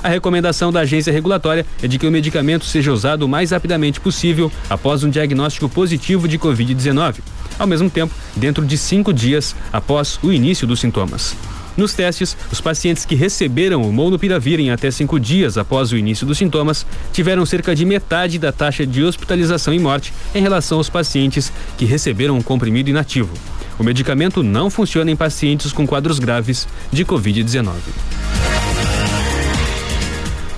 A 0.04 0.10
recomendação 0.10 0.72
da 0.72 0.82
agência 0.82 1.12
regulatória 1.12 1.66
é 1.82 1.88
de 1.88 1.98
que 1.98 2.08
o 2.08 2.12
medicamento 2.12 2.66
seja 2.66 2.92
usado 2.94 3.24
o 3.24 3.28
mais 3.28 3.52
rapidamente 3.52 4.00
possível 4.00 4.52
após 4.70 5.04
um 5.04 5.10
diagnóstico 5.10 5.68
positivo 5.68 6.28
de 6.28 6.38
Covid-19, 6.38 7.16
ao 7.58 7.68
mesmo 7.68 7.90
tempo, 7.90 8.14
dentro 8.36 8.66
de 8.66 8.78
cinco 8.78 9.14
dias 9.14 9.56
após 9.72 10.20
o 10.22 10.32
início 10.32 10.68
dos 10.68 10.80
sintomas. 10.80 11.36
Nos 11.78 11.94
testes, 11.94 12.36
os 12.52 12.60
pacientes 12.60 13.06
que 13.06 13.14
receberam 13.14 13.84
o 13.84 13.94
molnupiravir 13.94 14.60
em 14.60 14.72
até 14.72 14.90
cinco 14.90 15.20
dias 15.20 15.60
após 15.60 15.92
o 15.92 15.98
início 15.98 16.26
dos 16.26 16.40
sintomas 16.40 16.88
tiveram 17.14 17.46
cerca 17.46 17.76
de 17.76 17.86
metade 17.86 18.40
da 18.40 18.52
taxa 18.52 18.86
de 18.86 19.04
hospitalização 19.04 19.72
e 19.72 19.80
morte 19.80 20.12
em 20.34 20.42
relação 20.42 20.80
aos 20.80 20.90
pacientes 20.90 21.54
que 21.78 21.86
receberam 21.86 22.36
um 22.36 22.42
comprimido 22.42 22.90
inativo. 22.90 23.32
O 23.80 23.84
medicamento 23.84 24.42
não 24.42 24.70
funciona 24.70 25.12
em 25.12 25.16
pacientes 25.16 25.72
com 25.72 25.86
quadros 25.86 26.18
graves 26.18 26.68
de 26.92 27.06
Covid-19. 27.06 27.74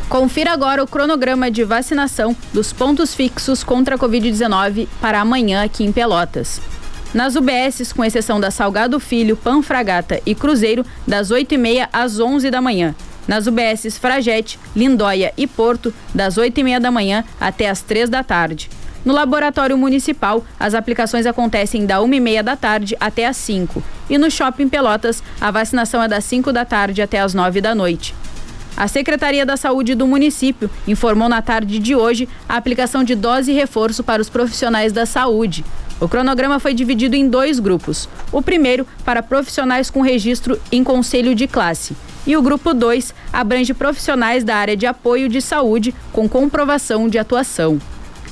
Confira 0.08 0.52
agora 0.52 0.84
o 0.84 0.88
cronograma 0.88 1.52
de 1.52 1.64
vacinação 1.64 2.36
dos 2.52 2.74
pontos 2.74 3.14
fixos 3.14 3.64
contra 3.64 3.96
a 3.96 4.00
Covid-19 4.00 4.88
para 5.00 5.20
amanhã 5.20 5.64
aqui 5.64 5.84
em 5.84 5.92
Pelotas. 5.92 6.60
Nas 7.14 7.36
UBSs, 7.36 7.94
com 7.94 8.06
exceção 8.06 8.40
da 8.40 8.52
Salgado 8.52 9.00
Filho, 9.00 9.36
Panfragata 9.36 10.22
e 10.26 10.34
Cruzeiro, 10.34 10.86
das 11.08 11.30
8h30 11.30 11.90
às 11.92 12.20
11 12.20 12.50
da 12.50 12.62
manhã. 12.62 12.96
Nas 13.28 13.46
UBSs 13.46 14.00
Fragete, 14.00 14.60
Lindóia 14.76 15.34
e 15.38 15.46
Porto, 15.46 15.94
das 16.14 16.36
8h30 16.36 16.80
da 16.80 16.90
manhã 16.90 17.24
até 17.40 17.70
as 17.70 17.82
3 17.82 18.10
da 18.10 18.24
tarde. 18.24 18.70
No 19.06 19.14
Laboratório 19.14 19.78
Municipal, 19.78 20.44
as 20.60 20.74
aplicações 20.74 21.26
acontecem 21.26 21.86
da 21.86 22.00
1h30 22.00 22.44
da 22.44 22.56
tarde 22.56 22.98
até 23.00 23.26
as 23.26 23.38
5 23.38 23.82
E 24.10 24.18
no 24.18 24.30
Shopping 24.30 24.68
Pelotas, 24.68 25.24
a 25.40 25.50
vacinação 25.52 26.04
é 26.04 26.08
das 26.08 26.26
5 26.26 26.52
da 26.52 26.66
tarde 26.66 27.02
até 27.02 27.20
as 27.20 27.34
9 27.34 27.62
da 27.62 27.74
noite. 27.74 28.14
A 28.76 28.88
Secretaria 28.88 29.46
da 29.46 29.58
Saúde 29.58 29.96
do 29.96 30.06
município 30.06 30.70
informou 30.88 31.28
na 31.28 31.42
tarde 31.42 31.80
de 31.80 31.96
hoje 31.96 32.28
a 32.48 32.56
aplicação 32.56 33.04
de 33.04 33.16
dose 33.16 33.52
reforço 33.52 34.04
para 34.04 34.22
os 34.22 34.30
profissionais 34.30 34.94
da 34.94 35.06
saúde. 35.06 35.66
O 36.00 36.08
cronograma 36.08 36.60
foi 36.60 36.74
dividido 36.74 37.16
em 37.16 37.28
dois 37.28 37.60
grupos. 37.60 38.08
O 38.32 38.42
primeiro, 38.42 38.88
para 39.04 39.24
profissionais 39.24 39.90
com 39.90 40.02
registro 40.02 40.60
em 40.72 40.84
conselho 40.84 41.36
de 41.36 41.46
classe. 41.46 41.96
E 42.26 42.38
o 42.38 42.42
grupo 42.42 42.74
2 42.74 43.14
abrange 43.34 43.74
profissionais 43.74 44.44
da 44.44 44.56
área 44.56 44.78
de 44.78 44.86
apoio 44.86 45.28
de 45.28 45.42
saúde 45.42 45.94
com 46.14 46.30
comprovação 46.30 47.10
de 47.10 47.18
atuação. 47.18 47.80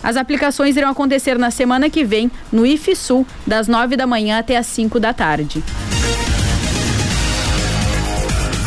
As 0.07 0.15
aplicações 0.15 0.77
irão 0.77 0.89
acontecer 0.89 1.37
na 1.37 1.51
semana 1.51 1.89
que 1.89 2.05
vem 2.05 2.31
no 2.49 2.65
IFSUL, 2.65 3.27
das 3.45 3.67
9 3.67 3.97
da 3.97 4.07
manhã 4.07 4.39
até 4.39 4.55
as 4.55 4.65
5 4.67 5.01
da 5.01 5.11
tarde. 5.11 5.61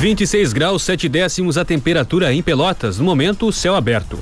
26 0.01 0.53
graus, 0.53 0.83
7 0.83 1.09
décimos 1.09 1.57
a 1.57 1.65
temperatura 1.65 2.31
em 2.31 2.43
Pelotas. 2.43 2.99
No 2.99 3.07
momento, 3.07 3.51
céu 3.51 3.75
aberto. 3.75 4.19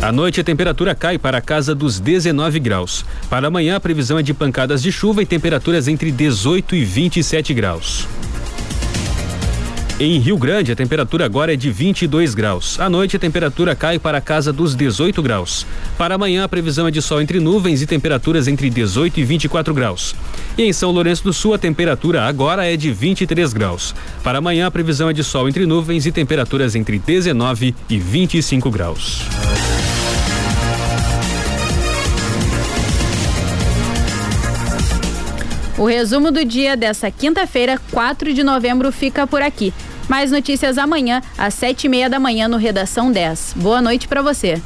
À 0.00 0.12
noite, 0.12 0.40
a 0.40 0.44
temperatura 0.44 0.94
cai 0.94 1.18
para 1.18 1.38
a 1.38 1.40
casa 1.40 1.74
dos 1.74 1.98
19 1.98 2.60
graus. 2.60 3.04
Para 3.28 3.48
amanhã, 3.48 3.74
a 3.74 3.80
previsão 3.80 4.16
é 4.16 4.22
de 4.22 4.32
pancadas 4.32 4.80
de 4.80 4.92
chuva 4.92 5.24
e 5.24 5.26
temperaturas 5.26 5.88
entre 5.88 6.12
18 6.12 6.76
e 6.76 6.84
27 6.84 7.52
graus. 7.52 8.06
Em 10.00 10.18
Rio 10.18 10.36
Grande, 10.36 10.72
a 10.72 10.76
temperatura 10.76 11.24
agora 11.24 11.54
é 11.54 11.56
de 11.56 11.70
22 11.70 12.34
graus. 12.34 12.80
À 12.80 12.90
noite, 12.90 13.14
a 13.14 13.18
temperatura 13.18 13.76
cai 13.76 13.96
para 13.96 14.18
a 14.18 14.20
casa 14.20 14.52
dos 14.52 14.74
18 14.74 15.22
graus. 15.22 15.64
Para 15.96 16.16
amanhã, 16.16 16.42
a 16.42 16.48
previsão 16.48 16.88
é 16.88 16.90
de 16.90 17.00
sol 17.00 17.22
entre 17.22 17.38
nuvens 17.38 17.80
e 17.80 17.86
temperaturas 17.86 18.48
entre 18.48 18.68
18 18.68 19.20
e 19.20 19.24
24 19.24 19.72
graus. 19.72 20.16
E 20.58 20.64
em 20.64 20.72
São 20.72 20.90
Lourenço 20.90 21.22
do 21.22 21.32
Sul, 21.32 21.54
a 21.54 21.58
temperatura 21.58 22.24
agora 22.24 22.66
é 22.66 22.76
de 22.76 22.90
23 22.90 23.52
graus. 23.52 23.94
Para 24.24 24.38
amanhã, 24.38 24.66
a 24.66 24.70
previsão 24.70 25.08
é 25.08 25.12
de 25.12 25.22
sol 25.22 25.48
entre 25.48 25.64
nuvens 25.64 26.06
e 26.06 26.10
temperaturas 26.10 26.74
entre 26.74 26.98
19 26.98 27.72
e 27.88 27.96
25 27.96 28.68
graus. 28.72 29.22
O 35.76 35.86
resumo 35.86 36.30
do 36.30 36.44
dia 36.44 36.76
dessa 36.76 37.10
quinta-feira, 37.10 37.80
4 37.90 38.32
de 38.32 38.44
novembro, 38.44 38.92
fica 38.92 39.26
por 39.26 39.42
aqui. 39.42 39.72
Mais 40.08 40.30
notícias 40.30 40.78
amanhã, 40.78 41.20
às 41.36 41.54
sete 41.54 41.84
e 41.84 41.88
meia 41.88 42.08
da 42.08 42.20
manhã, 42.20 42.46
no 42.46 42.56
Redação 42.56 43.10
10. 43.10 43.54
Boa 43.56 43.82
noite 43.82 44.06
para 44.06 44.22
você. 44.22 44.62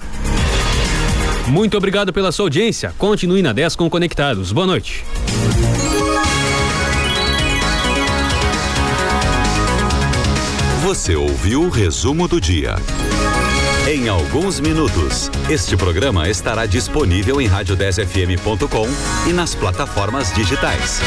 Muito 1.47 1.79
obrigado 1.79 2.13
pela 2.13 2.31
sua 2.31 2.45
audiência. 2.45 2.95
Continue 2.99 3.41
na 3.41 3.53
10 3.55 3.75
com 3.75 3.89
Conectados. 3.89 4.53
Boa 4.53 4.67
noite. 4.67 5.03
Você 10.83 11.17
ouviu 11.17 11.63
o 11.63 11.69
resumo 11.71 12.29
do 12.29 12.41
dia. 12.41 12.77
Em 13.89 14.07
alguns 14.07 14.61
minutos, 14.61 15.31
este 15.49 15.75
programa 15.75 16.29
estará 16.29 16.67
disponível 16.67 17.41
em 17.41 17.49
rádio10fm.com 17.49 18.87
e 19.27 19.33
nas 19.33 19.55
plataformas 19.55 20.31
digitais. 20.35 20.97